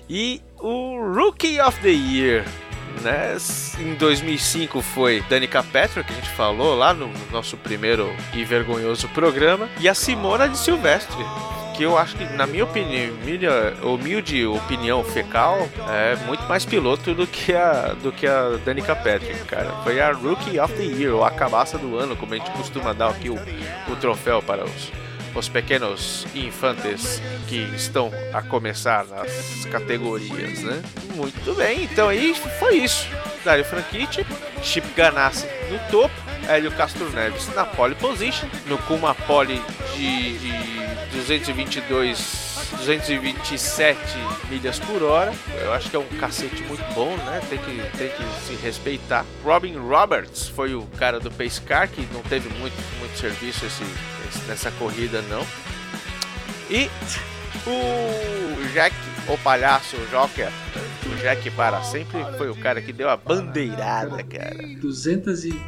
[0.09, 2.45] E o Rookie of the Year,
[3.03, 3.37] né?
[3.79, 9.09] Em 2005 foi Danica Patrick, que a gente falou lá no nosso primeiro e vergonhoso
[9.09, 11.25] programa, e a Simona de Silvestre.
[11.77, 17.15] Que eu acho que, na minha opinião, minha humilde opinião fecal, é muito mais piloto
[17.15, 19.71] do que a, do que a Danica Patrick, cara.
[19.83, 22.93] Foi a Rookie of the Year, ou a cabaça do ano, como a gente costuma
[22.93, 23.37] dar aqui o,
[23.89, 24.93] o troféu para os,
[25.35, 30.83] os pequenos infantes que estão a começar nas categorias, né?
[31.15, 33.07] Muito bem, então aí foi isso.
[33.45, 34.27] Dario Franchitti,
[34.63, 36.15] Chip Ganassi no topo,
[36.49, 39.63] Hélio Castro Neves na pole position, no com uma pole
[39.97, 40.53] de, de
[41.13, 43.99] 222 227
[44.49, 45.33] milhas por hora.
[45.61, 47.41] Eu acho que é um cacete muito bom, né?
[47.49, 49.25] Tem que, tem que se respeitar.
[49.45, 53.83] Robin Roberts foi o cara do Pace Car, que não teve muito, muito serviço esse-
[54.47, 55.47] nessa corrida, não.
[56.71, 56.89] E
[57.67, 58.95] o Jack,
[59.29, 60.49] o palhaço, o Joker,
[61.07, 64.57] o Jack para sempre foi o cara que deu a bandeirada, cara.
[64.81, 65.61] 200 e.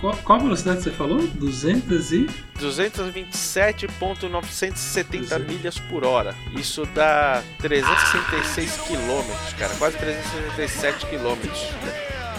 [0.00, 1.24] Qual, qual velocidade você falou?
[1.26, 2.28] 200 e.
[2.58, 6.34] 227.970 milhas por hora.
[6.56, 9.74] Isso dá 366 quilômetros, cara.
[9.74, 11.60] Quase 367 quilômetros.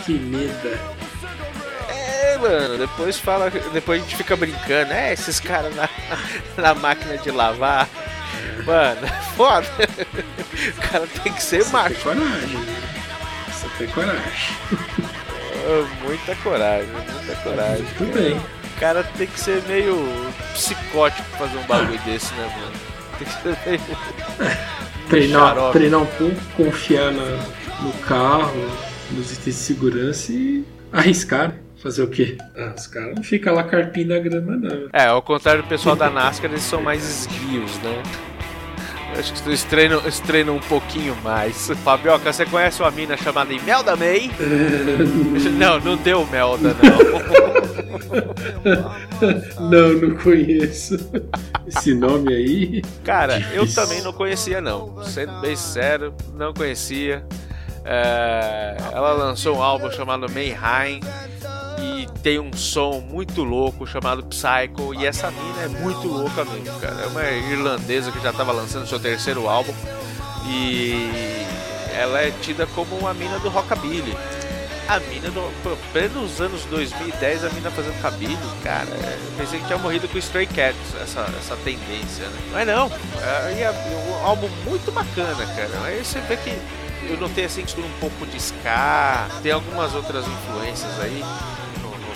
[0.06, 0.80] Que meda.
[2.42, 3.50] Mano, depois fala.
[3.50, 4.92] Depois a gente fica brincando.
[4.94, 5.88] É, esses caras na,
[6.58, 7.88] na máquina de lavar.
[8.66, 9.68] Mano, é foda.
[10.78, 11.96] O cara tem que ser Você tem macho.
[12.02, 12.58] coragem.
[12.58, 12.76] né?
[13.52, 14.58] Você tem coragem.
[15.68, 17.86] Oh, Muita coragem, muita coragem.
[18.00, 18.34] Muito bem.
[18.38, 19.96] O cara tem que ser meio
[20.54, 22.74] psicótico pra fazer um bagulho desse, né, mano?
[23.20, 24.58] Tem que ser meio.
[25.10, 25.78] Treinar, xarope.
[25.78, 27.44] treinar um pouco, confiar na-
[27.82, 28.72] no carro,
[29.12, 31.54] nos itens de segurança e arriscar.
[31.82, 32.38] Fazer o quê?
[32.56, 34.88] Ah, os caras não ficam lá carpindo a grama, não.
[34.94, 38.04] É, ao contrário do pessoal da NASCAR, eles são mais esguios, né?
[39.14, 41.70] Eu Acho que eles treinam, eles treinam um pouquinho mais.
[41.84, 44.30] Fabioca, você conhece uma mina chamada Imelda May?
[45.58, 47.22] não, não deu Melda, não.
[49.70, 50.98] não, não conheço.
[51.66, 52.84] Esse nome aí.
[53.04, 53.84] Cara, eu Difícil.
[53.84, 55.04] também não conhecia, não.
[55.04, 57.26] Sendo bem sério, não conhecia.
[57.84, 61.02] É, ela lançou um álbum chamado Mayhem
[62.22, 64.94] tem um som muito louco chamado Psycho.
[64.94, 67.02] E essa mina é muito louca mesmo, cara.
[67.02, 69.74] É uma irlandesa que já estava lançando seu terceiro álbum
[70.48, 71.46] e
[71.94, 74.16] ela é tida como uma mina do rockabilly.
[74.88, 75.42] A mina do.
[75.64, 78.90] Pô, plenos anos 2010, a mina fazendo cabelo, cara.
[78.90, 82.40] Eu pensei que tinha morrido com Stray Cats, essa, essa tendência, né?
[82.52, 82.92] Mas não,
[83.22, 85.86] é, é um álbum muito bacana, cara.
[85.86, 86.58] Aí você vê que
[87.08, 91.24] eu notei assim que um pouco de ska, tem algumas outras influências aí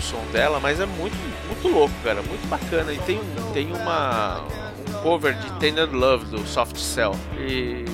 [0.05, 1.15] som dela, mas é muito,
[1.47, 2.21] muito louco, cara.
[2.21, 2.93] Muito bacana.
[2.93, 3.19] E tem,
[3.53, 4.41] tem uma.
[4.41, 7.15] um cover de Tender Love do Soft Cell.
[7.37, 7.85] E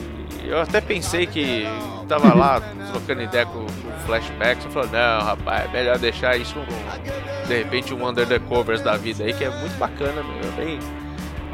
[0.46, 1.66] eu até pensei que
[2.08, 2.62] tava lá
[2.92, 4.62] trocando ideia com, com o Flashback.
[4.62, 8.82] Você falou, não, rapaz, é melhor deixar isso um, de repente um Under the Covers
[8.82, 10.40] da vida aí, que é muito bacana, meu.
[10.40, 10.80] É bem,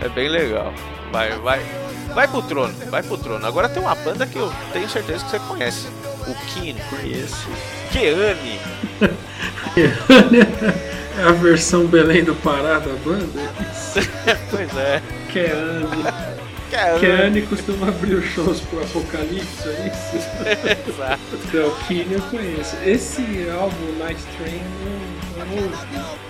[0.02, 0.74] é bem legal.
[1.12, 1.60] Vai, vai,
[2.14, 3.46] vai pro trono, vai pro trono.
[3.46, 5.88] Agora tem uma banda que eu tenho certeza que você conhece.
[6.28, 6.80] O Kino.
[6.90, 7.48] Conheço.
[7.92, 8.60] Keane.
[11.18, 13.52] É a versão Belém do Pará da banda?
[14.52, 15.02] pois é.
[15.32, 16.04] Keane.
[16.70, 17.00] Keane.
[17.00, 20.18] Keane costuma abrir os shows pro Apocalipse, é isso?
[20.90, 21.22] Exato.
[21.34, 22.76] Então, Keane eu conheço.
[22.86, 24.62] Esse álbum, Night Train,
[25.38, 26.28] eu não ouvi.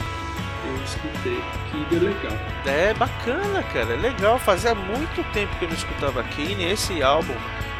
[0.86, 1.41] escutei.
[1.91, 2.38] É legal.
[2.66, 3.94] É bacana, cara.
[3.94, 4.40] É legal.
[4.40, 6.64] Fazia muito tempo que eu não escutava Kane.
[6.64, 7.34] Esse álbum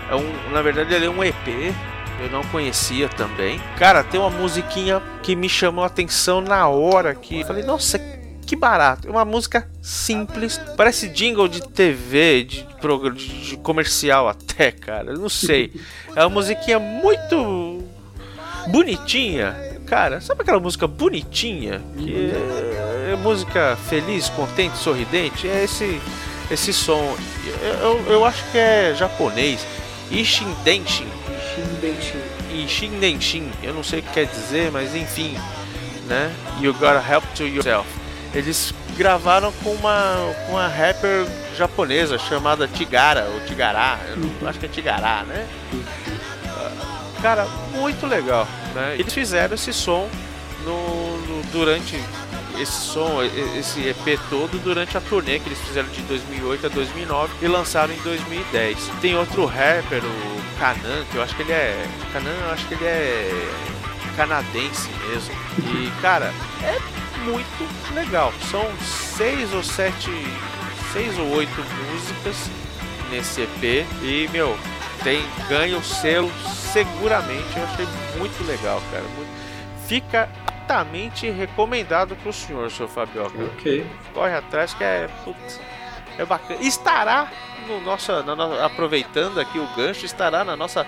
[0.10, 1.74] é um, na verdade, ele é um EP.
[2.22, 3.60] Eu não conhecia também.
[3.78, 8.00] Cara, tem uma musiquinha que me chamou a atenção na hora que falei, nossa,
[8.46, 9.08] que barato.
[9.08, 12.68] É uma música simples, parece jingle de TV, de,
[13.16, 15.14] de, de comercial até, cara.
[15.14, 15.74] Não sei.
[16.16, 17.84] É uma musiquinha muito
[18.68, 19.65] bonitinha.
[19.86, 21.82] Cara, sabe aquela música bonitinha?
[21.98, 25.48] Que é, é música feliz, contente, sorridente?
[25.48, 26.02] É esse
[26.50, 27.16] esse som.
[27.82, 29.66] Eu, eu, acho que é japonês.
[30.12, 31.08] Ishindenshin.
[31.56, 32.18] Shindenshi.
[32.54, 33.52] Ishindenshin.
[33.64, 35.36] Eu não sei o que quer dizer, mas enfim.
[36.08, 36.32] Né?
[36.62, 37.88] You gotta help to yourself.
[38.34, 41.26] Eles gravaram com uma, com uma rapper
[41.58, 43.98] japonesa chamada Tigara, ou Tigará.
[44.10, 45.48] Eu não- acho que é Tigará, né?
[47.22, 48.96] Cara, muito legal, né?
[49.00, 50.08] Eles fizeram esse som
[50.64, 52.00] no, no- durante
[52.60, 53.22] esse som,
[53.58, 57.94] esse EP todo durante a turnê que eles fizeram de 2008 a 2009 e lançaram
[57.94, 58.78] em 2010.
[59.02, 62.74] Tem outro rapper, o Kanan, que eu acho que ele é Kanan, eu acho que
[62.76, 63.48] ele é
[64.16, 65.34] canadense mesmo.
[65.60, 66.34] E cara,
[66.64, 66.80] é
[67.26, 68.32] muito legal.
[68.50, 68.66] São
[69.18, 70.10] seis ou sete,
[70.94, 71.62] seis ou oito
[71.92, 72.36] músicas
[73.12, 74.58] nesse EP e meu
[75.06, 76.32] tem ganha o selo
[76.74, 77.56] seguramente.
[77.56, 77.86] Eu achei
[78.18, 79.04] muito legal, cara.
[79.16, 79.46] Muito-
[79.88, 83.38] Fica altamente recomendado pro senhor, seu Fabioca.
[83.54, 83.86] Ok.
[84.16, 85.62] Corre atrás que é putz,
[86.18, 86.60] é bacana.
[86.60, 87.32] Estará
[87.68, 90.86] no nossa, na no- aproveitando aqui o gancho, estará na nossa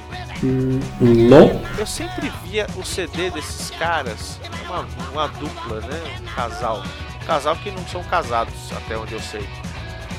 [1.01, 1.63] Não?
[1.79, 6.19] Eu sempre via o CD desses caras, uma, uma dupla, né?
[6.21, 6.83] Um casal.
[7.25, 9.49] Casal que não são casados, até onde eu sei.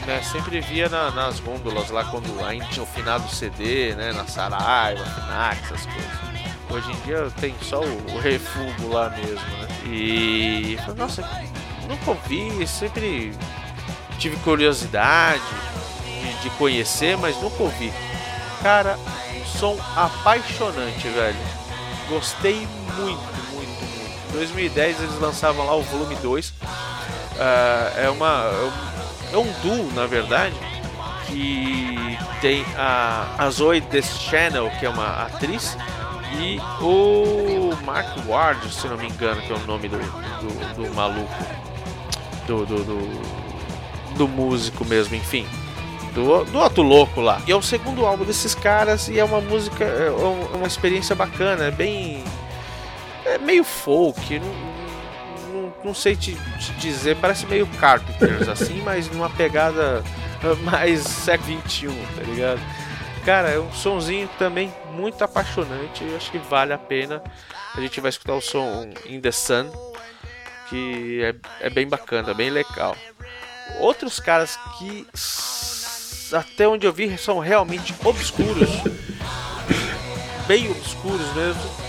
[0.05, 0.22] Né?
[0.23, 4.14] Sempre via na- nas gôndolas lá quando ainda tinha o finado CD, né?
[4.14, 6.27] Na Saraiva, Finac, essas coisas.
[6.69, 9.68] Hoje em dia tem só o, o refúgio lá mesmo, né?
[9.85, 10.77] E.
[10.98, 11.22] Nossa,
[11.88, 13.34] nunca ouvi, sempre
[14.19, 15.41] tive curiosidade
[16.06, 17.91] de, de conhecer, mas nunca ouvi.
[18.61, 18.98] Cara,
[19.57, 21.38] som apaixonante, velho.
[22.10, 22.68] Gostei
[22.98, 23.22] muito,
[23.53, 24.30] muito, muito.
[24.30, 26.53] Em 2010 eles lançavam lá o volume 2.
[27.39, 28.27] Ah, é uma.
[28.52, 28.88] é um-
[29.34, 30.56] É um duo, na verdade.
[31.27, 35.77] Que tem a, a Zoe Deschanel, que é uma atriz,
[36.33, 40.93] e o Mark Ward, se não me engano, que é o nome do, do, do
[40.95, 41.33] maluco.
[42.45, 45.45] Do, do, do, do músico mesmo, enfim
[46.13, 47.39] do, do outro louco lá.
[47.45, 50.65] E é o segundo álbum desses caras e é uma música, é um- é uma
[50.67, 52.23] experiência bacana, é bem.
[53.25, 54.53] É meio folk, não,
[55.61, 60.03] não, não sei te, te dizer, parece meio Carpenters assim, mas numa pegada
[60.63, 62.61] mais século XXI, tá ligado?
[63.25, 67.21] Cara, é um sonzinho também muito apaixonante, eu acho que vale a pena.
[67.75, 69.71] A gente vai escutar o som In The Sun,
[70.69, 72.95] que é, é bem bacana, bem legal.
[73.79, 75.05] Outros caras que,
[76.33, 78.69] até onde eu vi, são realmente obscuros.
[80.47, 81.87] bem obscuros mesmo.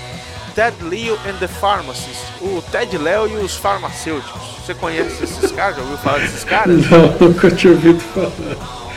[0.54, 2.24] Ted Leo and the Pharmacist.
[2.40, 4.42] O Ted Leo e os farmacêuticos.
[4.58, 5.76] Você conhece esses caras?
[5.76, 6.90] Já ouviu falar desses caras?
[6.90, 8.87] Não, nunca tinha ouvido falar.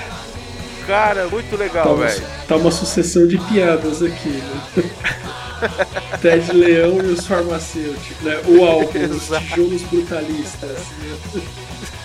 [0.87, 2.23] Cara, muito legal, Tá uma, velho.
[2.47, 4.83] tá uma sucessão de piadas aqui, né?
[6.21, 8.41] Ted Leão e os farmacêuticos, né?
[8.47, 10.69] O álbum, os tijolos brutalistas.
[10.69, 11.41] né?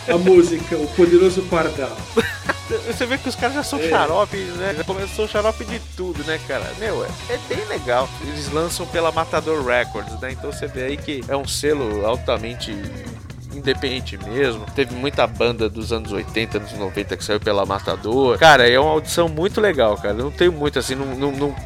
[0.08, 1.96] A música, o poderoso pardal.
[2.86, 3.88] Você vê que os caras já são É.
[3.88, 4.74] xarope, né?
[4.76, 6.64] Já começou xarope de tudo, né, cara?
[6.78, 8.08] Meu, é, é bem legal.
[8.26, 10.32] Eles lançam pela Matador Records, né?
[10.32, 12.76] Então você vê aí que é um selo altamente
[13.56, 14.64] independente mesmo.
[14.74, 18.38] Teve muita banda dos anos 80, anos 90 que saiu pela Matador.
[18.38, 20.14] Cara, é uma audição muito legal, cara.
[20.14, 21.56] Não tem muito assim, não, não, não-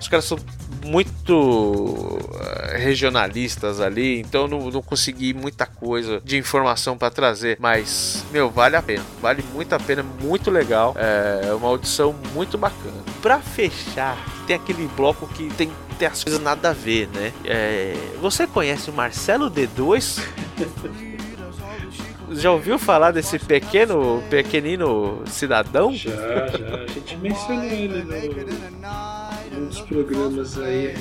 [0.00, 0.38] os caras são
[0.84, 8.24] muito eh, regionalistas ali, então não, não consegui muita coisa de informação pra trazer, mas
[8.32, 12.96] meu, vale a pena, vale muito a pena, muito legal, é uma audição muito bacana.
[13.20, 14.16] Pra fechar,
[14.46, 15.70] tem aquele bloco que tem,
[16.00, 17.32] tem as coisas nada a ver, né?
[17.44, 20.20] É, você conhece o Marcelo D2?
[22.34, 25.92] Já ouviu falar desse pequeno, pequenino cidadão?
[25.92, 26.74] Já, já.
[26.82, 30.94] A gente mencionou ele no, num dos programas aí.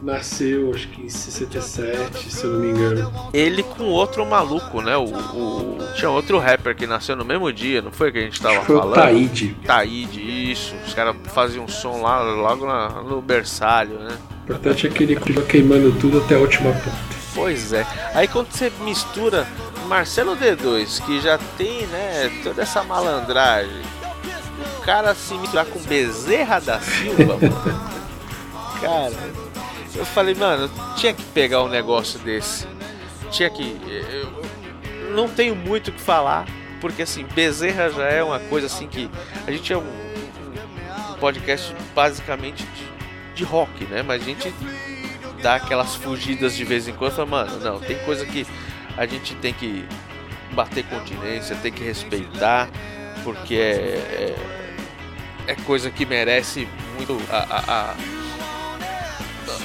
[0.00, 3.12] Nasceu, acho que em 67, se eu não me engano.
[3.34, 4.96] ele com outro maluco, né?
[4.96, 8.40] O, o- tinha outro rapper que nasceu no mesmo dia, não foi que a gente
[8.40, 8.94] tava foi falando?
[8.94, 9.56] Taíde.
[9.66, 10.72] Taíde, isso.
[10.86, 14.16] Os caras faziam um som lá logo na- no berçário, né?
[14.42, 16.96] O importante é que ele continua queimando tudo até a última ponta.
[17.34, 17.84] Pois é.
[18.14, 19.48] Aí quando você mistura
[19.88, 23.82] Marcelo D2, que já tem, né, toda essa malandragem,
[24.78, 27.90] o cara se misturar com Bezerra da Silva, mano,
[28.80, 29.14] cara,
[29.94, 32.66] eu falei, mano, tinha que pegar um negócio desse.
[33.30, 33.78] Tinha que.
[34.12, 36.46] Eu não tenho muito o que falar,
[36.80, 39.10] porque assim, Bezerra já é uma coisa assim que.
[39.46, 44.02] A gente é um, um podcast basicamente de, de rock, né?
[44.02, 44.54] Mas a gente
[45.42, 47.12] dá aquelas fugidas de vez em quando.
[47.12, 48.46] Fala, mano, não, tem coisa que
[48.98, 49.86] a gente tem que
[50.52, 52.68] bater continência, tem que respeitar,
[53.24, 54.34] porque é,
[55.46, 57.94] é, é coisa que merece muito a, a- a-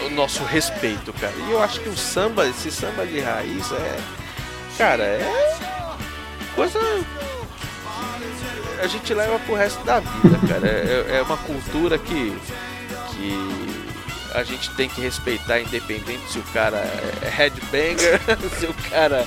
[0.05, 1.34] o nosso respeito, cara.
[1.47, 3.97] E eu acho que o samba, esse samba de raiz é.
[4.77, 5.55] Cara, é.
[6.55, 6.80] Coisa.
[8.81, 10.68] A gente leva pro resto da vida, cara.
[10.68, 12.38] É, é uma cultura que.
[13.11, 13.62] que
[14.34, 16.77] a gente tem que respeitar, independente se o cara
[17.22, 18.19] é headbanger,
[18.60, 19.26] se o cara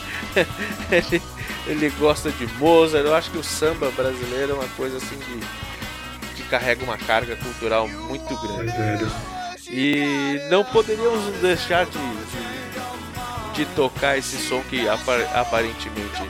[0.91, 1.23] ele,
[1.67, 3.05] ele gosta de Mozart.
[3.05, 7.37] Eu acho que o samba brasileiro é uma coisa assim de, que carrega uma carga
[7.37, 9.07] cultural muito grande.
[9.69, 16.23] E não poderíamos deixar de, de, de tocar esse som que apa- aparentemente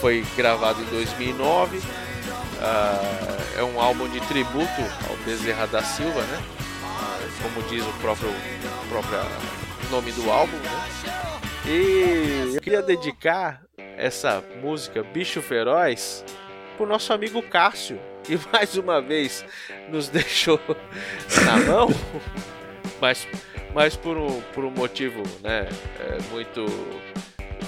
[0.00, 1.80] foi gravado em 2009.
[2.60, 6.42] Ah, é um álbum de tributo ao Bezerra da Silva, né?
[7.42, 8.28] Como diz o próprio,
[8.88, 9.18] próprio
[9.90, 11.04] nome do álbum, né?
[11.66, 13.62] E eu queria dedicar
[13.96, 16.24] essa música Bicho Feroz
[16.76, 19.44] pro nosso amigo Cássio, que mais uma vez
[19.88, 20.60] nos deixou
[21.44, 21.88] na mão,
[23.00, 23.26] mas,
[23.74, 25.68] mas por, um, por um motivo né,
[26.00, 26.64] é, muito.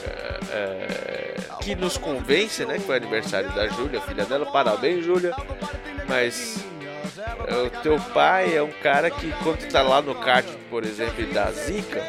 [0.04, 2.74] é, é, que nos convence, né?
[2.74, 4.46] Que foi aniversário da Júlia, filha dela.
[4.46, 5.34] Parabéns, Júlia.
[6.08, 6.64] Mas
[7.66, 11.50] o teu pai é um cara que quando tá lá no kart, por exemplo, dá
[11.50, 12.02] zica,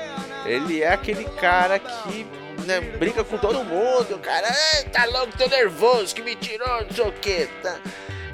[0.46, 2.26] ele é aquele cara que
[2.66, 2.82] né,
[3.24, 4.20] com todo mundo.
[4.20, 7.80] Cara, "Ah, tá louco, tô nervoso, que me tirou, não sei o que, tá.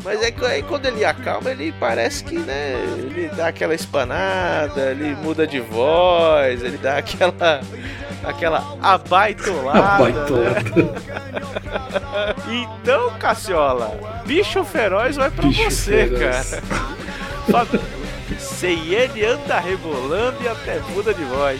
[0.03, 4.91] Mas é que aí quando ele acalma, ele parece que, né, ele dá aquela espanada,
[4.91, 7.61] ele muda de voz, ele dá aquela
[8.23, 9.79] aquela abaitolada.
[9.79, 9.95] né?
[9.95, 10.93] Abaitolado.
[12.49, 16.49] Então, Cassiola, bicho feroz vai pra Bicho você, feroz.
[16.49, 17.67] cara.
[18.39, 21.59] Sei ele anda rebolando e até muda de voz.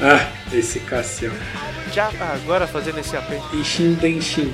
[0.00, 1.32] Ah, esse Cassião.
[1.92, 3.44] Já agora fazendo esse apelo.
[3.52, 4.52] Ishin Denshin.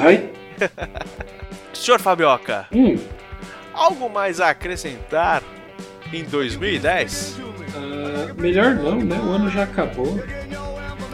[0.00, 0.30] Ai.
[1.72, 2.96] Senhor Fabioca, Hum.
[3.72, 5.42] algo mais a acrescentar
[6.12, 7.38] em 2010?
[7.74, 9.16] ah, melhor não, né?
[9.18, 10.18] O ano já acabou.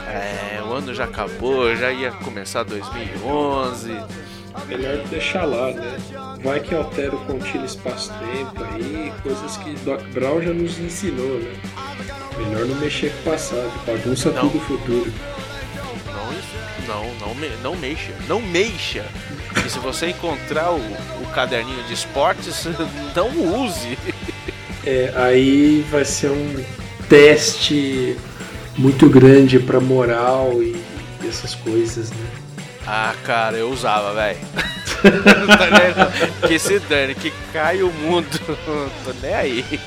[0.09, 3.97] É, o ano já acabou, já ia começar 2011.
[4.67, 5.97] Melhor deixar lá, né?
[6.43, 11.53] Vai que altera o contínuo espaço-tempo aí, coisas que Doc Brown já nos ensinou, né?
[12.39, 14.49] Melhor não mexer com o passado, bagunça Não.
[14.49, 15.13] tudo o futuro.
[16.87, 19.05] Não, não, me- não mexa, não mexa.
[19.65, 22.65] E se você encontrar o, o caderninho de esportes,
[23.15, 23.29] não
[23.65, 23.99] use.
[24.85, 26.65] É, aí vai ser um
[27.09, 28.17] teste
[28.77, 30.77] muito grande pra moral e
[31.29, 32.27] essas coisas, né?
[32.87, 34.39] Ah, cara, eu usava, velho.
[36.47, 38.27] que se dane, que cai o mundo.
[39.05, 39.81] Tô nem aí.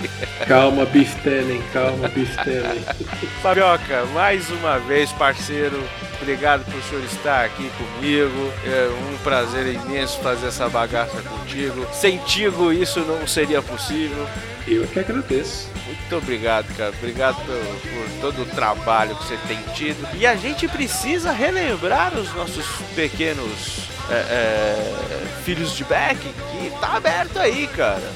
[0.48, 2.84] Calma, Beef Tenen, calma, Beef Tenen.
[3.41, 5.82] Fabioca, mais uma vez, parceiro.
[6.22, 8.52] Obrigado por o senhor estar aqui comigo.
[8.66, 11.88] É um prazer imenso fazer essa bagaça contigo.
[11.94, 14.28] Sem Tigo isso não seria possível.
[14.68, 15.70] Eu que agradeço.
[15.86, 16.94] Muito obrigado, cara.
[16.98, 20.08] Obrigado por, por todo o trabalho que você tem tido.
[20.16, 22.66] E a gente precisa relembrar os nossos
[22.96, 28.11] pequenos é, é, filhos de Beck que tá aberto aí, cara.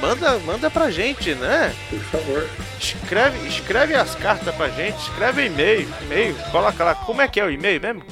[0.00, 1.74] Manda, manda pra gente, né?
[1.90, 2.48] Por favor.
[2.78, 6.94] Escreve, escreve as cartas pra gente, escreve e-mail, e-mail, coloca lá.
[6.94, 8.02] Como é que é o e-mail mesmo?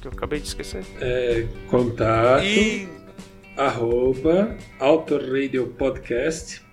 [0.00, 0.82] Que eu acabei de esquecer.
[1.00, 2.88] É, contato E
[3.56, 4.56] arroba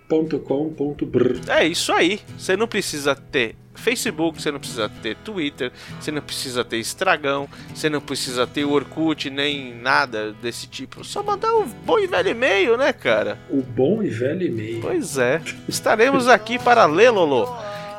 [0.09, 2.19] autoradiopodcast.com.br É isso aí.
[2.37, 7.47] Você não precisa ter Facebook, você não precisa ter Twitter, você não precisa ter Estragão,
[7.73, 11.03] você não precisa ter Orkut, nem nada desse tipo.
[11.03, 13.37] Só mandar um bom e velho e-mail, né, cara?
[13.49, 14.81] O bom e velho e-mail.
[14.81, 15.41] Pois é.
[15.67, 17.47] Estaremos aqui para ler, Lolo.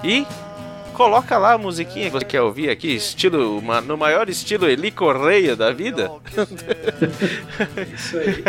[0.02, 0.26] E
[0.98, 4.90] coloca lá a musiquinha que você quer ouvir aqui, estilo, ma- no maior estilo Eli
[4.90, 6.10] Correia da vida.
[7.94, 8.44] Isso aí.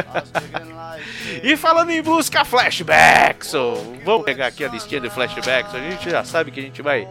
[1.43, 5.75] E falando em música flashbacks, ô, vamos pegar aqui a listinha de flashbacks.
[5.75, 7.07] A gente já sabe que a gente vai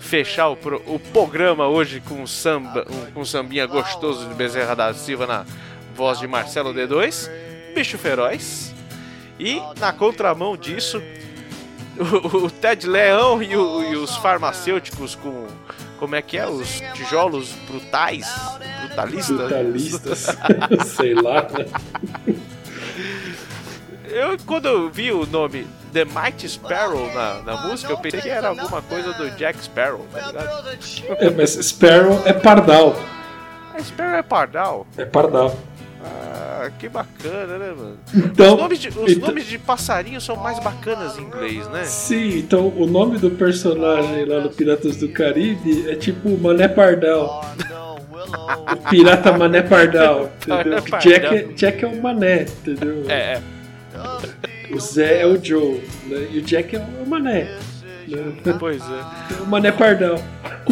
[0.00, 4.34] fechar o, pro- o programa hoje com um samba, um, com um sambinha gostoso de
[4.34, 5.46] Bezerra da Silva na
[5.94, 7.30] voz de Marcelo D2,
[7.72, 8.74] Bicho Feroz.
[9.38, 11.00] E na contramão disso,
[11.98, 15.46] o, o Ted Leão e, o- e os farmacêuticos com
[15.98, 18.26] como é que é os tijolos brutais,
[18.80, 19.36] brutalistas.
[19.36, 20.36] Brutalistas.
[20.96, 21.42] Sei lá.
[21.42, 22.34] né?
[24.04, 28.28] Eu, quando eu vi o nome The Mighty Sparrow na, na música, eu pensei que
[28.28, 30.68] era alguma coisa do Jack Sparrow, tá ligado?
[31.18, 32.96] É, mas Sparrow é pardal.
[33.74, 34.86] A Sparrow é pardal.
[34.98, 35.56] É pardal.
[36.04, 37.96] Ah, que bacana, né, mano?
[38.14, 41.84] Então, Os, nomes de, os então- nomes de passarinho são mais bacanas em inglês, né?
[41.84, 47.44] Sim, então o nome do personagem lá no Piratas do Caribe é tipo Mané Pardal.
[48.72, 50.72] O pirata Mané Pardal, entendeu?
[50.72, 51.00] Mané Pardal.
[51.00, 53.04] Jack, é, Jack é o Mané, entendeu?
[53.08, 53.42] É, é.
[54.74, 56.28] O Zé é o Joe, né?
[56.32, 57.48] E o Jack é o Mané.
[58.16, 58.56] Né?
[58.58, 59.42] Pois é.
[59.42, 60.22] O Mané Pardal.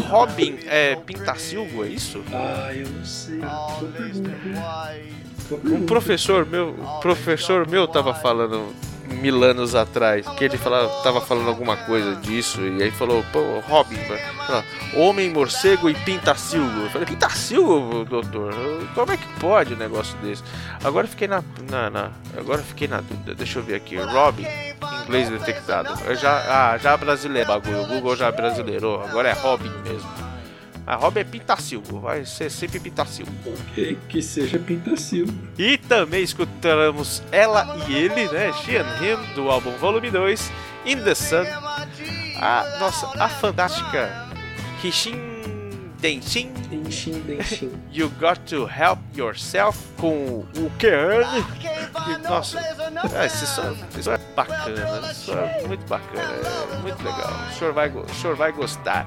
[0.09, 2.23] Robin é Pintacilgo, é isso?
[2.33, 3.41] Ah, eu não sei.
[5.65, 8.73] Um professor meu, um professor meu tava falando
[9.21, 13.61] mil anos atrás, que ele falava, tava falando alguma coisa disso, e aí falou, pô,
[13.61, 13.97] Robin,
[14.95, 16.81] homem, morcego e pintacilgo.
[16.81, 18.55] Eu falei, pintacilgo, doutor?
[18.95, 20.43] Como é que pode um negócio desse?
[20.83, 24.47] Agora fiquei na, na, na- agora fiquei na dúvida, deixa eu ver aqui, Robin,
[25.05, 25.93] inglês detectado.
[26.07, 30.30] Eu já, ah, já brasileiro, bagulho, o Google já brasileirou, agora é Robin mesmo.
[30.91, 33.31] A Robin é pintacilgo, vai ser sempre pintacilgo.
[33.77, 35.33] Que, que seja Pintacilgo.
[35.57, 38.53] E também escutamos ela e ele, né?
[38.65, 40.51] She and Him, do álbum Volume 2,
[40.87, 41.45] In the Sun.
[42.41, 44.29] A nossa, a fantástica
[44.81, 45.15] Kishin
[46.01, 47.71] Denshin, Enchim, denchim.
[47.93, 51.45] You Got to Help Yourself, com o Kearney.
[51.61, 56.23] Que, nossa, é, isso, só- isso é bacana, isso é muito bacana,
[56.73, 57.31] é muito legal.
[57.49, 59.07] O senhor vai, o senhor vai gostar.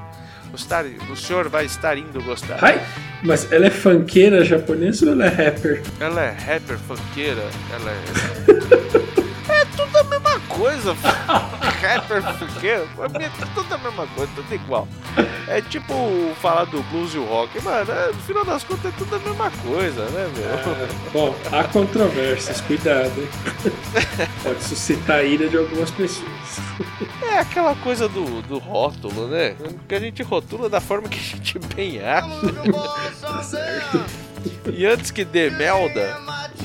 [0.54, 2.60] Gostar, o senhor vai estar indo gostar.
[2.62, 2.80] Ai,
[3.24, 5.82] mas ela é funkeira japonesa ou ela é rapper?
[6.00, 7.42] Ela é rapper, funkeira,
[7.74, 9.04] ela é.
[9.74, 10.95] é tudo a mesma coisa.
[11.82, 14.88] rapper, funkeira, pra mim é tudo a mesma coisa, tudo igual.
[15.48, 18.98] É tipo falar do blues e o rock, mano, é, no final das contas é
[18.98, 21.12] tudo a mesma coisa, né, meu?
[21.12, 23.28] Bom, há controvérsias, cuidado, hein?
[24.44, 26.30] Pode suscitar a ira de algumas pessoas.
[27.22, 29.56] É aquela coisa do, do rótulo, né?
[29.88, 32.30] Que a gente rotula da forma que a gente bem acha.
[33.20, 34.04] Tá certo.
[34.72, 36.18] E antes que dê Melda,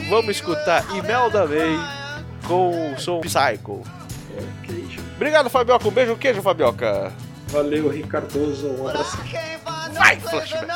[0.08, 1.97] vamos escutar Imelda May
[2.48, 3.82] com o som Psycho.
[4.66, 5.00] Gente.
[5.14, 5.86] Obrigado, Fabioca.
[5.86, 7.12] Um beijo, queijo, Fabioca.
[7.48, 8.68] Valeu, Ricardoso.
[8.68, 9.18] Um abraço.
[9.92, 10.66] Vai, flashback.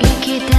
[0.00, 0.57] 生きて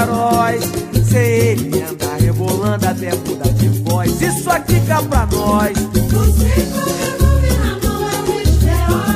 [0.00, 0.64] feroz.
[1.04, 4.20] Sem ele anda rebolando até mudar de voz.
[4.20, 5.76] Isso aqui cá pra nós.
[5.76, 8.08] Você com revólver na mão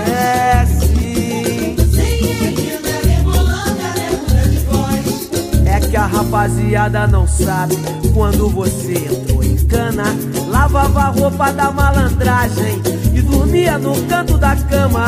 [0.06, 0.60] é.
[0.60, 1.76] É sim.
[1.94, 5.66] Sem ele anda rebolando até mudar de voz.
[5.66, 7.76] É que a rapaziada não sabe
[8.12, 10.04] quando você entrou em cana,
[10.48, 12.80] lavava a roupa da malandragem
[13.12, 15.06] e dormia no canto da cama.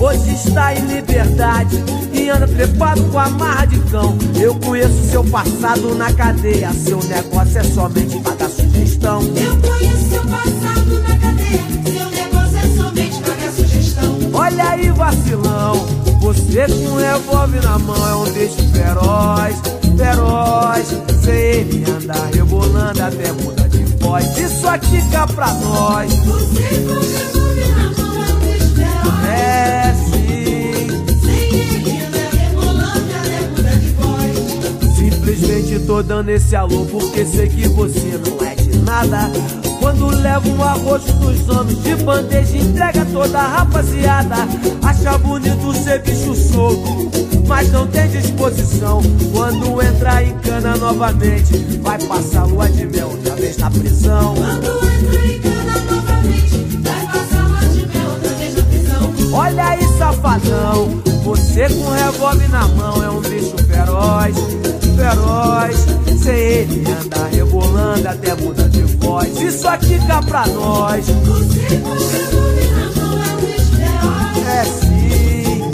[0.00, 1.82] Hoje está em liberdade
[2.30, 4.16] anda trepado com a marra de cão.
[4.40, 9.20] Eu conheço seu passado na cadeia, seu negócio é somente pagar sugestão.
[9.22, 14.18] Eu conheço seu passado na cadeia, seu negócio é somente pagar sugestão.
[14.32, 15.74] Olha aí, vacilão,
[16.20, 19.56] você com revólver na mão é um bicho feroz,
[19.96, 20.88] feroz.
[21.22, 24.36] Sem ele anda rebolando até muda de voz.
[24.38, 26.12] Isso aqui cá pra nós.
[26.12, 29.24] Você com revólver na mão é um bicho feroz.
[29.28, 30.03] É
[35.24, 39.30] Simplesmente tô dando esse alô porque sei que você não é de nada.
[39.80, 44.34] Quando leva um arroz dos homens de bandeja, entrega toda a rapaziada.
[44.82, 47.10] Acha bonito ser bicho solto,
[47.46, 49.00] mas não tem disposição.
[49.32, 54.34] Quando entra em cana novamente, vai passar lua de mel outra vez na prisão.
[54.34, 59.14] Quando entra em cana novamente, vai passar lua de mel outra vez na prisão.
[59.32, 64.36] Olha aí, safadão, você com revólver na mão é um bicho feroz,
[64.96, 65.86] feroz.
[66.22, 69.40] Sem ele anda rebolando até muda de voz.
[69.40, 71.06] Isso aqui cá pra nós.
[74.46, 75.70] É sim.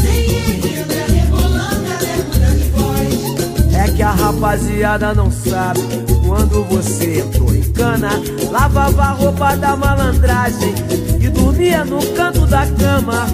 [0.00, 3.74] Sem ele anda rebolando até muda de voz.
[3.74, 5.80] É que a rapaziada não sabe
[6.26, 8.10] quando você entrou em cana,
[8.52, 10.74] lavava a roupa da malandragem
[11.20, 13.26] e dormia no canto da cama.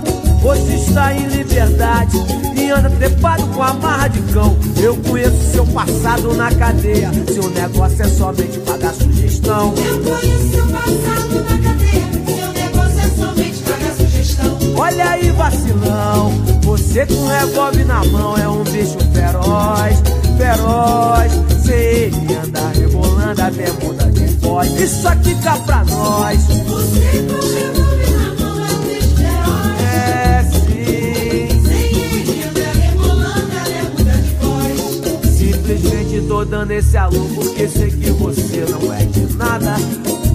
[0.47, 2.17] Hoje está em liberdade
[2.57, 4.57] e anda trepado com a marra de cão.
[4.81, 7.11] Eu conheço seu passado na cadeia.
[7.35, 9.75] Seu negócio é somente pagar sugestão.
[9.77, 12.07] Eu conheço seu passado na cadeia.
[12.37, 14.59] Seu negócio é somente pagar sugestão.
[14.77, 16.31] Olha aí, vacilão.
[16.63, 20.01] Você com revólver na mão é um bicho feroz,
[20.39, 21.33] feroz.
[21.65, 24.81] Sem ele anda rebolando até muda de voz.
[24.81, 26.39] Isso aqui cá pra nós.
[26.47, 27.76] Você com
[36.17, 39.77] Simplesmente tô dando esse alô porque sei que você não é de nada.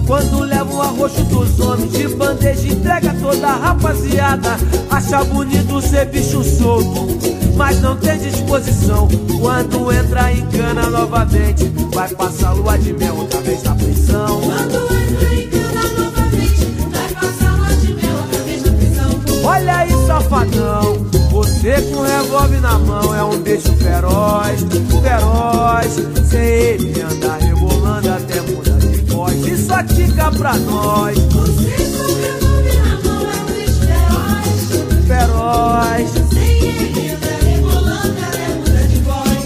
[0.06, 4.56] Quando leva o arroxo dos homens de bandeja, entrega toda a rapaziada.
[4.90, 7.08] Acha bonito ser bicho solto,
[7.56, 9.08] mas não tem disposição.
[9.40, 14.40] Quando entra em cana novamente, vai passar lua de mel outra vez na prisão.
[14.40, 19.44] Quando entra em cana novamente, vai passar lua de mel outra vez na prisão.
[19.44, 21.21] Olha aí, safadão.
[21.62, 24.62] Você com revólver na mão é um bicho feroz,
[25.00, 25.92] feroz.
[26.28, 29.46] Sem ele anda rebolando até muda de voz.
[29.46, 31.16] Isso aqui cá pra nós.
[31.16, 34.58] Você com revólver na mão é um bicho feroz,
[35.06, 36.10] feroz.
[36.34, 39.38] Sem ele anda rebolando até muda de voz.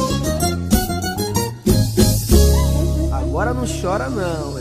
[3.12, 4.55] Agora não chora não?